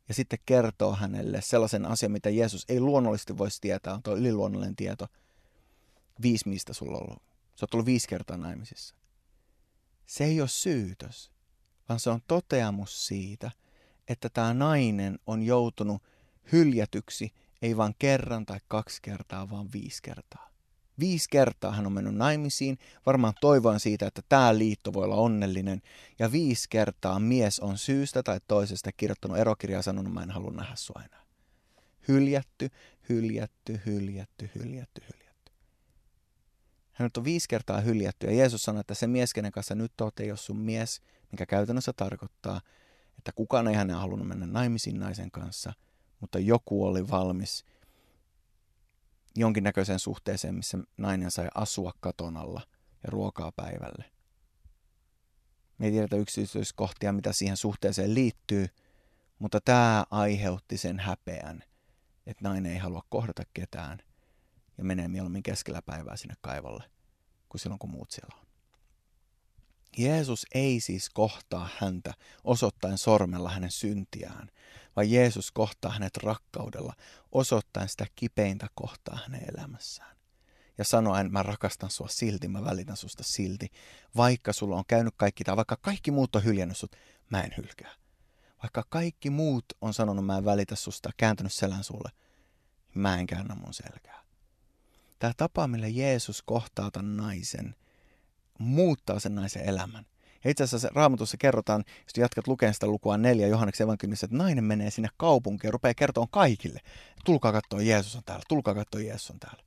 Ja 0.09 0.14
sitten 0.14 0.38
kertoo 0.47 0.95
hänelle 0.95 1.40
sellaisen 1.40 1.87
asian, 1.87 2.12
mitä 2.12 2.31
Jeesus 2.31 2.64
ei 2.69 2.81
luonnollisesti 2.81 3.38
voisi 3.38 3.61
tietää, 3.61 3.95
on 3.95 4.02
tuo 4.02 4.16
yliluonnollinen 4.16 4.76
tieto. 4.76 5.07
Viisi 6.23 6.49
mistä 6.49 6.73
sulla 6.73 6.97
on 6.97 7.02
ollut. 7.02 7.23
Sä 7.57 7.64
oot 7.64 7.75
ollut 7.75 7.87
viisi 7.87 8.09
kertaa 8.09 8.37
naimisissa. 8.37 8.95
Se 10.07 10.25
ei 10.25 10.40
ole 10.40 10.49
syytös, 10.49 11.31
vaan 11.88 12.00
se 12.00 12.11
on 12.11 12.21
toteamus 12.26 13.07
siitä, 13.07 13.50
että 14.09 14.28
tämä 14.28 14.55
nainen 14.55 15.19
on 15.26 15.43
joutunut 15.43 16.02
hyljätyksi 16.52 17.33
ei 17.62 17.76
vain 17.76 17.95
kerran 17.99 18.47
tai 18.47 18.59
kaksi 18.69 19.02
kertaa, 19.02 19.50
vaan 19.50 19.73
viisi 19.73 20.02
kertaa. 20.02 20.50
Viisi 20.98 21.28
kertaa 21.30 21.72
hän 21.72 21.86
on 21.86 21.92
mennyt 21.92 22.14
naimisiin, 22.14 22.78
varmaan 23.06 23.34
toivoen 23.40 23.80
siitä, 23.80 24.06
että 24.06 24.22
tämä 24.28 24.58
liitto 24.58 24.92
voi 24.92 25.04
olla 25.04 25.16
onnellinen. 25.16 25.82
Ja 26.18 26.32
viisi 26.32 26.66
kertaa 26.70 27.18
mies 27.18 27.60
on 27.60 27.78
syystä 27.78 28.22
tai 28.22 28.40
toisesta 28.48 28.92
kirjoittanut 28.92 29.38
erokirjaa 29.38 29.78
ja 29.78 29.82
sanonut, 29.82 30.12
mä 30.12 30.22
en 30.22 30.30
halua 30.30 30.50
nähdä 30.50 30.76
sua 30.76 31.02
enää. 31.06 31.22
Hyljätty, 32.08 32.70
hyljätty, 33.08 33.80
hyljätty, 33.86 34.50
hyljätty, 34.54 35.00
hyljätty. 35.00 35.52
Hän 36.92 37.10
on 37.16 37.24
viisi 37.24 37.48
kertaa 37.48 37.80
hyljätty 37.80 38.26
ja 38.26 38.32
Jeesus 38.32 38.62
sanoi, 38.62 38.80
että 38.80 38.94
se 38.94 39.06
mies, 39.06 39.34
kenen 39.34 39.52
kanssa 39.52 39.74
nyt 39.74 40.00
oot, 40.00 40.20
ei 40.20 40.30
ole 40.30 40.36
sun 40.36 40.58
mies, 40.58 41.00
mikä 41.32 41.46
käytännössä 41.46 41.92
tarkoittaa, 41.92 42.60
että 43.18 43.32
kukaan 43.32 43.68
ei 43.68 43.74
hänen 43.74 43.96
halunnut 43.96 44.28
mennä 44.28 44.46
naimisiin 44.46 45.00
naisen 45.00 45.30
kanssa, 45.30 45.72
mutta 46.20 46.38
joku 46.38 46.84
oli 46.84 47.10
valmis– 47.10 47.64
jonkinnäköiseen 49.37 49.99
suhteeseen, 49.99 50.55
missä 50.55 50.78
nainen 50.97 51.31
sai 51.31 51.49
asua 51.55 51.93
katon 52.00 52.37
alla 52.37 52.61
ja 53.02 53.11
ruokaa 53.11 53.52
päivälle. 53.52 54.05
Me 55.78 55.87
ei 55.87 55.93
tiedetä 55.93 56.16
yksityiskohtia, 56.16 57.12
mitä 57.12 57.33
siihen 57.33 57.57
suhteeseen 57.57 58.14
liittyy, 58.14 58.66
mutta 59.38 59.61
tämä 59.61 60.05
aiheutti 60.11 60.78
sen 60.78 61.00
häpeän, 61.00 61.62
että 62.26 62.49
nainen 62.49 62.73
ei 62.73 62.78
halua 62.78 63.02
kohdata 63.09 63.43
ketään 63.55 63.99
ja 64.78 64.85
menee 64.85 65.09
mieluummin 65.09 65.43
keskellä 65.43 65.83
päivää 65.83 66.16
sinne 66.16 66.35
kaivolle, 66.40 66.85
kuin 67.49 67.61
silloin 67.61 67.78
kun 67.78 67.90
muut 67.90 68.11
siellä 68.11 68.37
on. 68.40 68.45
Jeesus 69.99 70.47
ei 70.55 70.81
siis 70.81 71.11
kohtaa 71.11 71.69
häntä 71.78 72.14
osoittaen 72.45 72.99
sormella 72.99 73.50
hänen 73.50 73.71
syntiään, 73.71 74.50
vaan 74.97 75.11
Jeesus 75.11 75.52
kohtaa 75.52 75.93
hänet 75.93 76.16
rakkaudella 76.16 76.95
osoittaen 77.33 77.88
sitä 77.88 78.07
kipeintä 78.14 78.66
kohtaa 78.75 79.19
hänen 79.25 79.43
elämässään. 79.57 80.16
Ja 80.78 80.85
sanoa, 80.85 81.21
että 81.21 81.33
mä 81.33 81.43
rakastan 81.43 81.90
sua 81.90 82.09
silti, 82.09 82.49
mä 82.49 82.64
välitän 82.64 82.97
susta 82.97 83.23
silti. 83.23 83.69
Vaikka 84.16 84.52
sulla 84.52 84.76
on 84.76 84.85
käynyt 84.87 85.14
kaikki, 85.16 85.45
tai 85.45 85.57
vaikka 85.57 85.76
kaikki 85.81 86.11
muut 86.11 86.37
on 86.37 86.45
hyljännyt 86.45 86.76
sut, 86.76 86.97
mä 87.31 87.40
en 87.40 87.55
hylkää. 87.57 87.95
Vaikka 88.62 88.85
kaikki 88.88 89.31
muut 89.31 89.64
on 89.81 89.95
sanonut, 89.95 90.26
mä 90.26 90.38
en 90.38 90.45
välitä 90.45 90.76
susta, 90.76 91.11
kääntänyt 91.16 91.52
selän 91.52 91.85
sulle, 91.85 92.11
mä 92.95 93.19
en 93.19 93.26
käännä 93.26 93.55
mun 93.55 93.75
selkää. 93.75 94.23
Tämä 95.19 95.33
tapa, 95.37 95.66
millä 95.66 95.88
Jeesus 95.88 96.43
kohtaa 96.43 96.90
tämän 96.90 97.16
naisen, 97.16 97.75
muuttaa 98.58 99.18
sen 99.18 99.34
naisen 99.34 99.68
elämän. 99.68 100.06
Ja 100.44 100.50
itse 100.50 100.64
asiassa 100.64 100.88
raamatussa 100.94 101.36
kerrotaan, 101.36 101.84
jos 101.88 102.12
jatkat 102.16 102.48
lukemaan 102.48 102.75
sitä 102.75 102.86
lukua 102.86 103.18
neljä 103.18 103.46
Johanneksen 103.46 103.84
evankeliumissa, 103.84 104.26
että 104.26 104.36
nainen 104.36 104.64
menee 104.64 104.90
sinne 104.90 105.08
kaupunkiin 105.16 105.68
ja 105.68 105.72
rupeaa 105.72 105.94
kertomaan 105.94 106.28
kaikille. 106.30 106.80
Tulkaa 107.25 107.52
katsoa, 107.52 107.82
Jeesus 107.82 108.16
on 108.16 108.22
täällä, 108.26 108.42
tulkaa 108.48 108.75
katsoa, 108.75 109.00
Jeesus 109.00 109.30
on 109.30 109.40
täällä. 109.40 109.62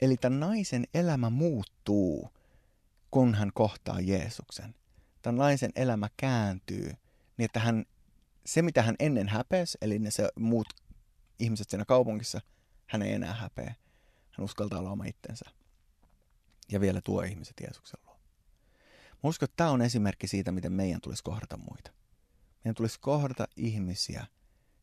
Eli 0.00 0.16
tämän 0.16 0.40
naisen 0.40 0.84
elämä 0.94 1.30
muuttuu, 1.30 2.30
kun 3.10 3.34
hän 3.34 3.50
kohtaa 3.54 4.00
Jeesuksen. 4.00 4.74
Tämän 5.22 5.38
naisen 5.38 5.72
elämä 5.76 6.08
kääntyy 6.16 6.92
niin, 7.36 7.44
että 7.44 7.60
hän, 7.60 7.84
se 8.46 8.62
mitä 8.62 8.82
hän 8.82 8.94
ennen 8.98 9.28
häpesi, 9.28 9.78
eli 9.82 9.98
ne 9.98 10.10
se 10.10 10.28
muut 10.38 10.68
ihmiset 11.38 11.70
siinä 11.70 11.84
kaupungissa, 11.84 12.40
hän 12.86 13.02
ei 13.02 13.12
enää 13.12 13.34
häpeä. 13.34 13.74
Hän 14.30 14.44
uskaltaa 14.44 14.78
olla 14.78 14.90
oma 14.90 15.04
itsensä. 15.04 15.57
Ja 16.72 16.80
vielä 16.80 17.00
tuo 17.00 17.22
ihmiset 17.22 17.56
Jeesuksen 17.60 18.00
luo. 18.06 18.16
Mä 19.10 19.28
uskon, 19.28 19.46
että 19.46 19.56
tämä 19.56 19.70
on 19.70 19.82
esimerkki 19.82 20.28
siitä, 20.28 20.52
miten 20.52 20.72
meidän 20.72 21.00
tulisi 21.00 21.22
kohdata 21.22 21.56
muita. 21.56 21.90
Meidän 22.64 22.74
tulisi 22.74 23.00
kohdata 23.00 23.48
ihmisiä 23.56 24.26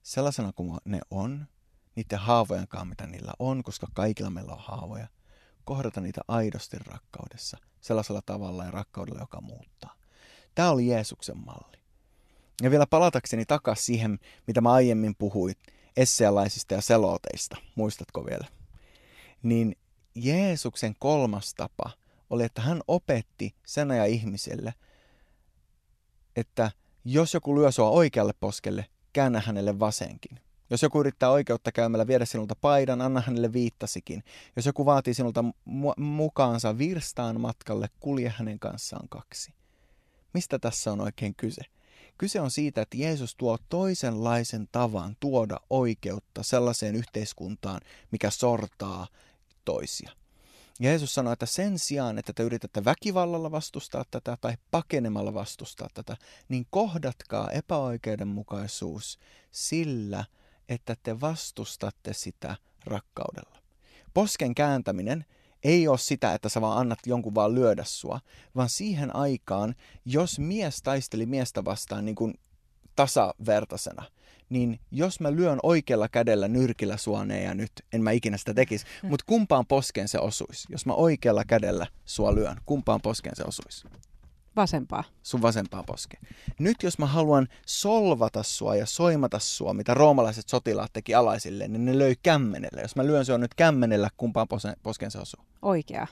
sellaisena 0.03 0.53
kuin 0.53 0.77
ne 0.85 0.99
on, 1.11 1.47
niiden 1.95 2.19
haavojen 2.19 2.67
kanssa, 2.67 2.85
mitä 2.85 3.07
niillä 3.07 3.33
on, 3.39 3.63
koska 3.63 3.87
kaikilla 3.93 4.29
meillä 4.29 4.53
on 4.53 4.63
haavoja. 4.63 5.07
Kohdata 5.65 6.01
niitä 6.01 6.21
aidosti 6.27 6.77
rakkaudessa, 6.79 7.57
sellaisella 7.81 8.21
tavalla 8.25 8.65
ja 8.65 8.71
rakkaudella, 8.71 9.21
joka 9.21 9.41
muuttaa. 9.41 9.95
Tämä 10.55 10.69
oli 10.69 10.87
Jeesuksen 10.87 11.37
malli. 11.37 11.77
Ja 12.61 12.71
vielä 12.71 12.87
palatakseni 12.87 13.45
takaisin 13.45 13.85
siihen, 13.85 14.19
mitä 14.47 14.61
mä 14.61 14.71
aiemmin 14.71 15.15
puhuin, 15.15 15.55
essealaisista 15.97 16.73
ja 16.73 16.81
seloteista, 16.81 17.57
muistatko 17.75 18.25
vielä? 18.25 18.47
Niin 19.43 19.75
Jeesuksen 20.15 20.95
kolmas 20.99 21.53
tapa 21.53 21.91
oli, 22.29 22.43
että 22.43 22.61
hän 22.61 22.81
opetti 22.87 23.55
sen 23.65 23.91
ajan 23.91 24.07
ihmiselle, 24.07 24.73
että 26.35 26.71
jos 27.05 27.33
joku 27.33 27.59
lyö 27.59 27.71
sua 27.71 27.89
oikealle 27.89 28.33
poskelle, 28.39 28.85
käännä 29.13 29.41
hänelle 29.45 29.79
vasenkin. 29.79 30.39
Jos 30.69 30.81
joku 30.81 30.99
yrittää 30.99 31.29
oikeutta 31.29 31.71
käymällä 31.71 32.07
viedä 32.07 32.25
sinulta 32.25 32.55
paidan, 32.61 33.01
anna 33.01 33.21
hänelle 33.21 33.53
viittasikin. 33.53 34.23
Jos 34.55 34.65
joku 34.65 34.85
vaatii 34.85 35.13
sinulta 35.13 35.43
mu- 35.69 36.01
mukaansa 36.01 36.77
virstaan 36.77 37.41
matkalle, 37.41 37.89
kulje 37.99 38.33
hänen 38.37 38.59
kanssaan 38.59 39.09
kaksi. 39.09 39.53
Mistä 40.33 40.59
tässä 40.59 40.91
on 40.91 41.01
oikein 41.01 41.35
kyse? 41.35 41.61
Kyse 42.17 42.41
on 42.41 42.51
siitä, 42.51 42.81
että 42.81 42.97
Jeesus 42.97 43.35
tuo 43.35 43.57
toisenlaisen 43.69 44.67
tavan 44.71 45.15
tuoda 45.19 45.57
oikeutta 45.69 46.43
sellaiseen 46.43 46.95
yhteiskuntaan, 46.95 47.81
mikä 48.11 48.29
sortaa 48.29 49.07
toisia. 49.65 50.11
Jeesus 50.79 51.13
sanoi, 51.13 51.33
että 51.33 51.45
sen 51.45 51.79
sijaan, 51.79 52.17
että 52.17 52.33
te 52.33 52.43
yritätte 52.43 52.85
väkivallalla 52.85 53.51
vastustaa 53.51 54.03
tätä 54.11 54.37
tai 54.41 54.53
pakenemalla 54.71 55.33
vastustaa 55.33 55.87
tätä, 55.93 56.17
niin 56.49 56.67
kohdatkaa 56.69 57.51
epäoikeudenmukaisuus 57.51 59.19
sillä, 59.51 60.25
että 60.69 60.95
te 61.03 61.21
vastustatte 61.21 62.13
sitä 62.13 62.55
rakkaudella. 62.85 63.57
Posken 64.13 64.55
kääntäminen 64.55 65.25
ei 65.63 65.87
ole 65.87 65.97
sitä, 65.97 66.33
että 66.33 66.49
sä 66.49 66.61
vaan 66.61 66.77
annat 66.77 66.99
jonkun 67.05 67.35
vaan 67.35 67.55
lyödä 67.55 67.83
sua, 67.83 68.19
vaan 68.55 68.69
siihen 68.69 69.15
aikaan, 69.15 69.75
jos 70.05 70.39
mies 70.39 70.81
taisteli 70.81 71.25
miestä 71.25 71.65
vastaan 71.65 72.05
niin 72.05 72.15
kuin 72.15 72.33
tasavertaisena, 72.95 74.03
niin 74.55 74.79
jos 74.91 75.19
mä 75.19 75.31
lyön 75.31 75.59
oikealla 75.63 76.09
kädellä 76.09 76.47
nyrkillä 76.47 76.97
suoneen 76.97 77.43
ja 77.43 77.53
nyt 77.53 77.71
en 77.93 78.03
mä 78.03 78.11
ikinä 78.11 78.37
sitä 78.37 78.53
tekisi, 78.53 78.85
hmm. 79.01 79.09
mutta 79.09 79.25
kumpaan 79.27 79.65
poskeen 79.65 80.07
se 80.07 80.19
osuisi? 80.19 80.67
Jos 80.69 80.85
mä 80.85 80.93
oikealla 80.93 81.43
kädellä 81.45 81.87
sua 82.05 82.35
lyön, 82.35 82.57
kumpaan 82.65 83.01
poskeen 83.01 83.35
se 83.35 83.43
osuisi? 83.43 83.87
Vasempaa. 84.55 85.03
Sun 85.23 85.41
vasempaa 85.41 85.83
poskeen. 85.83 86.23
Nyt 86.59 86.83
jos 86.83 86.99
mä 86.99 87.05
haluan 87.05 87.47
solvata 87.65 88.43
sua 88.43 88.75
ja 88.75 88.85
soimata 88.85 89.39
sua, 89.39 89.73
mitä 89.73 89.93
roomalaiset 89.93 90.49
sotilaat 90.49 90.93
teki 90.93 91.15
alaisille, 91.15 91.67
niin 91.67 91.85
ne 91.85 91.99
löi 91.99 92.15
kämmenellä. 92.23 92.81
Jos 92.81 92.95
mä 92.95 93.05
lyön 93.05 93.25
sua 93.25 93.37
nyt 93.37 93.53
kämmenellä, 93.53 94.09
kumpaan 94.17 94.47
poskeen 94.83 95.11
se 95.11 95.19
osuu? 95.19 95.45
Oikea. 95.61 96.07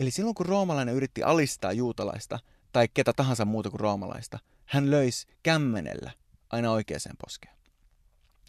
Eli 0.00 0.10
silloin 0.10 0.34
kun 0.34 0.46
roomalainen 0.46 0.94
yritti 0.94 1.22
alistaa 1.22 1.72
juutalaista 1.72 2.38
tai 2.72 2.88
ketä 2.94 3.12
tahansa 3.12 3.44
muuta 3.44 3.70
kuin 3.70 3.80
roomalaista, 3.80 4.38
hän 4.66 4.90
löisi 4.90 5.26
kämmenellä 5.42 6.10
aina 6.52 6.70
oikeaan 6.70 7.16
poskeen. 7.24 7.56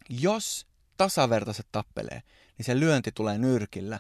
Jos 0.10 0.68
tasavertaiset 0.98 1.68
tappelee, 1.72 2.22
niin 2.58 2.66
se 2.66 2.80
lyönti 2.80 3.12
tulee 3.12 3.38
nyrkillä 3.38 4.00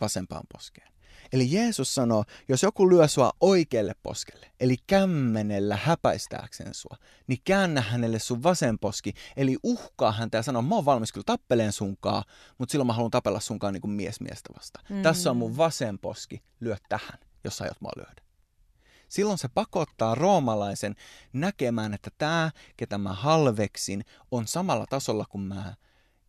vasempaan 0.00 0.44
poskeen. 0.52 0.92
Eli 1.32 1.52
Jeesus 1.52 1.94
sanoo, 1.94 2.24
jos 2.48 2.62
joku 2.62 2.90
lyö 2.90 3.08
sua 3.08 3.32
oikealle 3.40 3.94
poskelle, 4.02 4.46
eli 4.60 4.76
kämmenellä 4.86 5.76
häpäistääkseen 5.76 6.74
sua, 6.74 6.96
niin 7.26 7.38
käännä 7.44 7.80
hänelle 7.80 8.18
sun 8.18 8.42
vasen 8.42 8.78
poski, 8.78 9.12
eli 9.36 9.56
uhkaa 9.62 10.12
häntä 10.12 10.38
ja 10.38 10.42
sanoo, 10.42 10.62
mä 10.62 10.74
oon 10.74 10.84
valmis 10.84 11.12
kyllä 11.12 11.24
tappeleen 11.24 11.72
sunkaa, 11.72 12.24
mutta 12.58 12.72
silloin 12.72 12.86
mä 12.86 12.92
haluan 12.92 13.10
tapella 13.10 13.40
sunkaan 13.40 13.72
niin 13.72 13.80
kuin 13.80 13.90
mies 13.90 14.20
miestä 14.20 14.50
vasta. 14.56 14.80
Mm-hmm. 14.82 15.02
Tässä 15.02 15.30
on 15.30 15.36
mun 15.36 15.56
vasen 15.56 15.98
poski, 15.98 16.42
lyö 16.60 16.76
tähän, 16.88 17.18
jos 17.44 17.62
aiot 17.62 17.80
mua 17.80 17.92
lyödä. 17.96 18.27
Silloin 19.08 19.38
se 19.38 19.48
pakottaa 19.48 20.14
roomalaisen 20.14 20.94
näkemään, 21.32 21.94
että 21.94 22.10
tämä, 22.18 22.50
ketä 22.76 22.98
mä 22.98 23.12
halveksin, 23.12 24.04
on 24.30 24.46
samalla 24.46 24.86
tasolla 24.90 25.24
kuin 25.28 25.42
mä. 25.42 25.74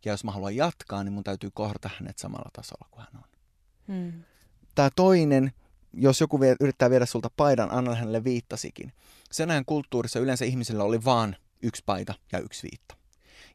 Ja 0.04 0.12
jos 0.12 0.24
mä 0.24 0.32
haluan 0.32 0.56
jatkaa, 0.56 1.04
niin 1.04 1.12
mun 1.12 1.24
täytyy 1.24 1.50
kohdata 1.54 1.90
hänet 1.98 2.18
samalla 2.18 2.50
tasolla 2.52 2.88
kuin 2.90 3.04
hän 3.04 3.22
on. 3.22 3.28
Hmm 3.86 4.24
tämä 4.74 4.90
toinen, 4.96 5.52
jos 5.92 6.20
joku 6.20 6.40
vie, 6.40 6.56
yrittää 6.60 6.90
viedä 6.90 7.06
sulta 7.06 7.30
paidan, 7.36 7.70
anna 7.70 7.94
hänelle 7.94 8.24
viittasikin. 8.24 8.92
Sen 9.30 9.50
ajan 9.50 9.64
kulttuurissa 9.64 10.20
yleensä 10.20 10.44
ihmisillä 10.44 10.84
oli 10.84 11.04
vaan 11.04 11.36
yksi 11.62 11.82
paita 11.86 12.14
ja 12.32 12.38
yksi 12.38 12.62
viitta. 12.62 12.96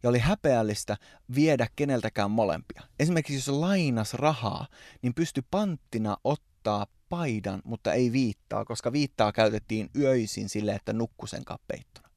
Ja 0.04 0.10
oli 0.10 0.20
häpeällistä 0.20 0.98
viedä 1.36 1.68
keneltäkään 1.76 2.32
molempia. 2.32 2.82
Esimerkiksi 3.00 3.36
jos 3.36 3.48
lainas 3.48 4.14
rahaa, 4.14 4.68
niin 5.02 5.14
pysty 5.14 5.44
panttina 5.52 6.18
ottaa 6.24 6.88
paidan, 7.10 7.62
mutta 7.64 7.94
ei 7.94 8.12
viittaa, 8.12 8.66
koska 8.66 8.92
viittaa 8.92 9.32
käytettiin 9.32 9.90
yöisin 9.96 10.50
sille, 10.50 10.72
että 10.72 10.94
nukkusen 10.94 11.44
peittona. 11.68 12.10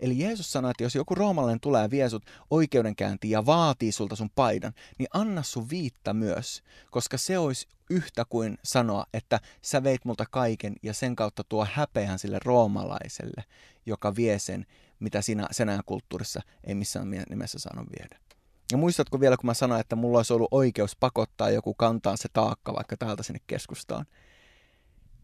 Eli 0.00 0.18
Jeesus 0.18 0.52
sanoi, 0.52 0.70
että 0.70 0.82
jos 0.82 0.94
joku 0.94 1.14
roomalainen 1.14 1.60
tulee 1.60 1.82
ja 1.82 1.90
vie 1.90 2.08
sut 2.08 2.26
oikeudenkäyntiin 2.50 3.30
ja 3.30 3.46
vaatii 3.46 3.92
sulta 3.92 4.16
sun 4.16 4.30
paidan, 4.30 4.72
niin 4.98 5.08
anna 5.12 5.42
sun 5.42 5.70
viitta 5.70 6.14
myös, 6.14 6.62
koska 6.90 7.18
se 7.18 7.38
olisi 7.38 7.68
yhtä 7.90 8.24
kuin 8.24 8.58
sanoa, 8.64 9.06
että 9.14 9.40
sä 9.62 9.82
veit 9.82 10.04
multa 10.04 10.24
kaiken 10.30 10.76
ja 10.82 10.94
sen 10.94 11.16
kautta 11.16 11.44
tuo 11.44 11.66
häpeän 11.72 12.18
sille 12.18 12.38
roomalaiselle, 12.44 13.44
joka 13.86 14.16
vie 14.16 14.38
sen, 14.38 14.66
mitä 15.00 15.22
siinä 15.22 15.46
sen 15.50 15.68
ajan 15.68 15.82
kulttuurissa 15.86 16.40
ei 16.64 16.74
missään 16.74 17.10
nimessä 17.30 17.58
saanut 17.58 17.88
viedä. 17.98 18.31
Ja 18.72 18.78
muistatko 18.78 19.20
vielä, 19.20 19.36
kun 19.36 19.46
mä 19.46 19.54
sanoin, 19.54 19.80
että 19.80 19.96
mulla 19.96 20.18
olisi 20.18 20.32
ollut 20.32 20.48
oikeus 20.50 20.96
pakottaa 20.96 21.50
joku 21.50 21.74
kantaa 21.74 22.16
se 22.16 22.28
taakka 22.32 22.74
vaikka 22.74 22.96
täältä 22.96 23.22
sinne 23.22 23.40
keskustaan? 23.46 24.06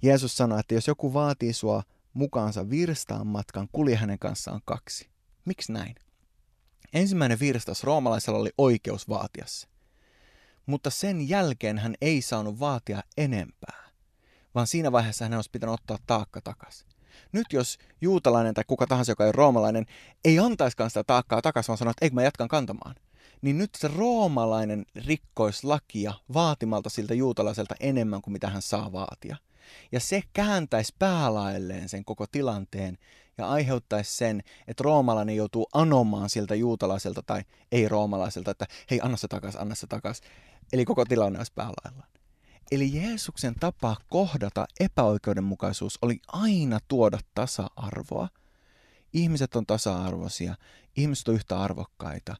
Jeesus 0.03 0.37
sanoi, 0.37 0.61
että 0.61 0.75
jos 0.75 0.87
joku 0.87 1.15
vaatii 1.15 1.53
sua 1.53 1.83
mukaansa 2.13 2.71
virstaan 2.71 3.27
matkan, 3.27 3.69
kulje 3.73 3.97
hänen 3.97 4.19
kanssaan 4.19 4.61
kaksi. 4.65 5.11
Miksi 5.45 5.73
näin? 5.73 5.95
Ensimmäinen 6.93 7.41
virstas 7.41 7.85
roomalaisella 7.85 8.39
oli 8.39 8.51
oikeus 8.59 9.09
vaatia 9.09 9.45
se. 9.47 9.67
Mutta 10.67 10.91
sen 10.91 11.29
jälkeen 11.29 11.79
hän 11.79 11.95
ei 12.01 12.23
saanut 12.23 12.61
vaatia 12.61 13.03
enempää, 13.17 13.91
vaan 14.55 14.67
siinä 14.67 14.93
vaiheessa 14.93 15.25
hän 15.25 15.35
olisi 15.35 15.51
pitänyt 15.51 15.75
ottaa 15.75 15.99
taakka 16.07 16.41
takaisin. 16.41 16.89
Nyt 17.33 17.47
jos 17.53 17.79
juutalainen 18.01 18.55
tai 18.55 18.65
kuka 18.67 18.87
tahansa, 18.87 19.13
joka 19.13 19.27
ei 19.27 19.33
roomalainen, 19.33 19.87
ei 20.25 20.39
antaiskaan 20.39 20.91
sitä 20.91 21.05
taakkaa 21.05 21.43
takaisin, 21.43 21.69
vaan 21.69 21.79
sanoo, 21.79 21.91
että 21.91 22.05
eikö 22.05 22.15
mä 22.15 22.23
jatkan 22.23 22.49
kantamaan, 22.49 22.95
niin 23.43 23.59
nyt 23.59 23.75
se 23.75 23.89
roomalainen 23.89 24.87
rikkoisi 25.07 25.67
lakia 25.67 26.15
vaatimalta 26.35 26.91
siltä 26.91 27.15
juutalaiselta 27.15 27.75
enemmän 27.81 28.23
kuin 28.23 28.33
mitä 28.33 28.49
hän 28.49 28.63
saa 28.63 28.93
vaatia. 28.93 29.37
Ja 29.93 30.01
se 30.01 30.23
kääntäisi 30.33 30.95
päälaelleen 30.99 31.89
sen 31.89 32.05
koko 32.05 32.27
tilanteen 32.27 32.99
ja 33.39 33.49
aiheuttaisi 33.49 34.17
sen, 34.17 34.43
että 34.69 34.85
roomalainen 34.85 35.37
joutuu 35.37 35.69
anomaan 35.75 36.31
siltä 36.31 36.55
juutalaiselta 36.55 37.23
tai 37.23 37.43
ei 37.73 37.89
roomalaiselta, 37.89 38.51
että 38.51 38.67
hei, 38.91 39.01
anna 39.03 39.17
se 39.17 39.29
takas, 39.29 39.57
anna 39.57 39.75
se 39.75 39.87
takas. 39.87 40.21
Eli 40.73 40.85
koko 40.85 41.05
tilanne 41.05 41.39
olisi 41.39 41.53
päälaellaan. 41.55 42.09
Eli 42.71 42.95
Jeesuksen 42.95 43.55
tapa 43.61 43.97
kohdata 44.09 44.67
epäoikeudenmukaisuus 44.81 45.99
oli 46.03 46.21
aina 46.27 46.79
tuoda 46.89 47.19
tasa-arvoa. 47.35 48.29
Ihmiset 49.13 49.57
on 49.57 49.67
tasa-arvoisia, 49.67 50.55
ihmiset 50.97 51.29
on 51.29 51.35
yhtä 51.35 51.61
arvokkaita. 51.61 52.37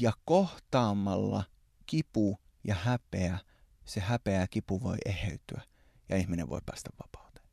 Ja 0.00 0.12
kohtaamalla 0.24 1.44
kipu 1.86 2.38
ja 2.64 2.74
häpeä, 2.74 3.38
se 3.84 4.00
häpeä 4.00 4.40
ja 4.40 4.46
kipu 4.48 4.82
voi 4.82 4.96
eheytyä 5.06 5.60
ja 6.08 6.16
ihminen 6.16 6.48
voi 6.48 6.60
päästä 6.66 6.90
vapauteen. 7.02 7.46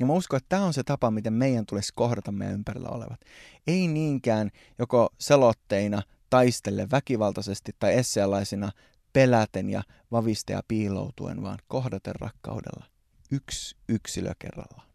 Ja 0.00 0.06
mä 0.06 0.12
uskon, 0.12 0.36
että 0.36 0.48
tämä 0.48 0.64
on 0.64 0.74
se 0.74 0.84
tapa, 0.84 1.10
miten 1.10 1.32
meidän 1.32 1.66
tulisi 1.66 1.92
kohdata 1.94 2.32
meidän 2.32 2.54
ympärillä 2.54 2.88
olevat. 2.88 3.20
Ei 3.66 3.88
niinkään 3.88 4.50
joko 4.78 5.08
selotteina 5.18 6.02
taistelle 6.30 6.86
väkivaltaisesti 6.90 7.72
tai 7.78 7.94
essealaisina 7.94 8.72
peläten 9.12 9.70
ja 9.70 9.82
vaviste 10.12 10.52
ja 10.52 10.62
piiloutuen, 10.68 11.42
vaan 11.42 11.58
kohdaten 11.68 12.14
rakkaudella. 12.14 12.84
Yksi 13.30 13.76
yksilö 13.88 14.32
kerrallaan. 14.38 14.88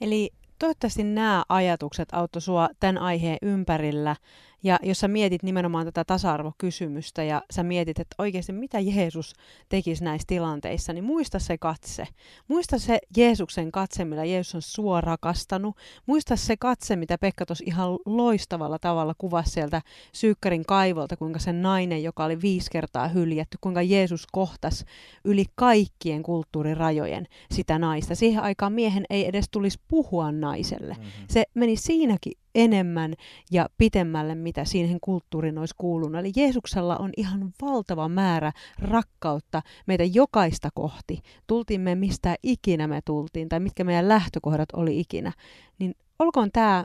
Eli 0.00 0.30
toivottavasti 0.58 1.04
nämä 1.04 1.44
ajatukset 1.48 2.08
auttoi 2.12 2.42
sua 2.42 2.68
tämän 2.80 2.98
aiheen 2.98 3.38
ympärillä 3.42 4.16
ja 4.62 4.78
jos 4.82 5.00
sä 5.00 5.08
mietit 5.08 5.42
nimenomaan 5.42 5.86
tätä 5.86 6.04
tasa-arvokysymystä 6.04 7.22
ja 7.22 7.42
sä 7.50 7.62
mietit, 7.62 7.98
että 7.98 8.14
oikeasti 8.18 8.52
mitä 8.52 8.80
Jeesus 8.80 9.32
tekisi 9.68 10.04
näissä 10.04 10.26
tilanteissa, 10.26 10.92
niin 10.92 11.04
muista 11.04 11.38
se 11.38 11.58
katse. 11.58 12.06
Muista 12.48 12.78
se 12.78 12.98
Jeesuksen 13.16 13.72
katse, 13.72 14.04
millä 14.04 14.24
Jeesus 14.24 14.54
on 14.54 14.62
sua 14.62 15.00
rakastanut. 15.00 15.76
Muista 16.06 16.36
se 16.36 16.56
katse, 16.56 16.96
mitä 16.96 17.18
Pekka 17.18 17.46
tuossa 17.46 17.64
ihan 17.66 17.98
loistavalla 18.06 18.78
tavalla 18.78 19.14
kuvasi 19.18 19.50
sieltä 19.50 19.82
Syykkärin 20.12 20.66
kaivolta, 20.66 21.16
kuinka 21.16 21.38
se 21.38 21.52
nainen, 21.52 22.02
joka 22.02 22.24
oli 22.24 22.42
viisi 22.42 22.70
kertaa 22.70 23.08
hyljätty, 23.08 23.58
kuinka 23.60 23.82
Jeesus 23.82 24.26
kohtasi 24.32 24.84
yli 25.24 25.44
kaikkien 25.54 26.22
kulttuurirajojen 26.22 27.26
sitä 27.50 27.78
naista. 27.78 28.14
Siihen 28.14 28.42
aikaan 28.42 28.72
miehen 28.72 29.04
ei 29.10 29.28
edes 29.28 29.44
tulisi 29.50 29.78
puhua 29.88 30.32
naiselle. 30.32 30.94
Mm-hmm. 30.94 31.26
Se 31.28 31.44
meni 31.54 31.76
siinäkin 31.76 32.32
enemmän 32.56 33.14
ja 33.50 33.68
pitemmälle, 33.78 34.34
mitä 34.34 34.64
siihen 34.64 34.98
kulttuuriin 35.00 35.58
olisi 35.58 35.74
kuulunut. 35.78 36.20
Eli 36.20 36.32
Jeesuksella 36.36 36.96
on 36.96 37.10
ihan 37.16 37.52
valtava 37.62 38.08
määrä 38.08 38.52
rakkautta 38.78 39.62
meitä 39.86 40.04
jokaista 40.04 40.68
kohti. 40.74 41.22
Tultiin 41.46 41.80
me 41.80 41.94
mistä 41.94 42.36
ikinä 42.42 42.86
me 42.86 43.00
tultiin 43.04 43.48
tai 43.48 43.60
mitkä 43.60 43.84
meidän 43.84 44.08
lähtökohdat 44.08 44.68
oli 44.72 45.00
ikinä. 45.00 45.32
Niin 45.78 45.94
olkoon 46.18 46.50
tämä 46.52 46.84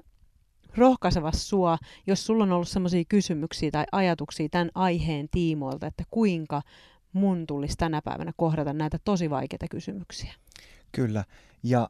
rohkaiseva 0.78 1.32
sua, 1.32 1.78
jos 2.08 2.26
sulla 2.26 2.44
on 2.44 2.52
ollut 2.52 2.68
sellaisia 2.68 3.04
kysymyksiä 3.10 3.72
tai 3.72 3.86
ajatuksia 3.92 4.50
tämän 4.50 4.70
aiheen 4.76 5.28
tiimoilta, 5.32 5.88
että 5.88 6.04
kuinka 6.12 6.62
mun 7.14 7.48
tulisi 7.48 7.78
tänä 7.78 8.02
päivänä 8.02 8.32
kohdata 8.38 8.74
näitä 8.74 8.98
tosi 9.04 9.30
vaikeita 9.30 9.66
kysymyksiä. 9.72 10.34
Kyllä, 10.92 11.24
ja 11.64 11.90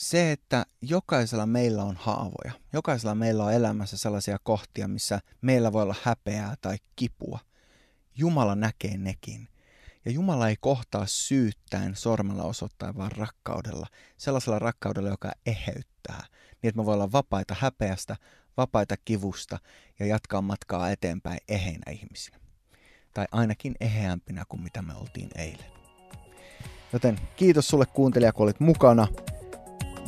se, 0.00 0.32
että 0.32 0.66
jokaisella 0.82 1.46
meillä 1.46 1.82
on 1.82 1.96
haavoja, 1.96 2.52
jokaisella 2.72 3.14
meillä 3.14 3.44
on 3.44 3.52
elämässä 3.52 3.96
sellaisia 3.96 4.38
kohtia, 4.42 4.88
missä 4.88 5.20
meillä 5.40 5.72
voi 5.72 5.82
olla 5.82 5.94
häpeää 6.02 6.54
tai 6.60 6.76
kipua. 6.96 7.38
Jumala 8.16 8.54
näkee 8.54 8.96
nekin. 8.96 9.48
Ja 10.04 10.10
Jumala 10.10 10.48
ei 10.48 10.56
kohtaa 10.60 11.06
syyttäen 11.06 11.96
sormella 11.96 12.42
osoittain, 12.42 12.96
vaan 12.96 13.12
rakkaudella. 13.12 13.86
Sellaisella 14.16 14.58
rakkaudella, 14.58 15.08
joka 15.08 15.32
eheyttää. 15.46 16.24
Niin, 16.62 16.68
että 16.68 16.80
me 16.80 16.86
voi 16.86 16.94
olla 16.94 17.12
vapaita 17.12 17.56
häpeästä, 17.58 18.16
vapaita 18.56 18.96
kivusta 19.04 19.58
ja 19.98 20.06
jatkaa 20.06 20.42
matkaa 20.42 20.90
eteenpäin 20.90 21.38
eheinä 21.48 21.92
ihmisinä. 21.92 22.40
Tai 23.14 23.26
ainakin 23.32 23.74
eheämpinä 23.80 24.44
kuin 24.48 24.62
mitä 24.62 24.82
me 24.82 24.94
oltiin 24.94 25.30
eilen. 25.36 25.70
Joten 26.92 27.20
kiitos 27.36 27.68
sulle 27.68 27.86
kuuntelija, 27.86 28.32
kun 28.32 28.44
olit 28.44 28.60
mukana 28.60 29.08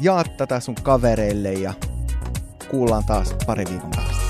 jaa 0.01 0.25
tätä 0.25 0.61
sun 0.61 0.75
kavereille 0.75 1.53
ja 1.53 1.75
kuullaan 2.71 3.05
taas 3.05 3.35
pari 3.47 3.65
viikon 3.71 3.91
päästä. 3.91 4.22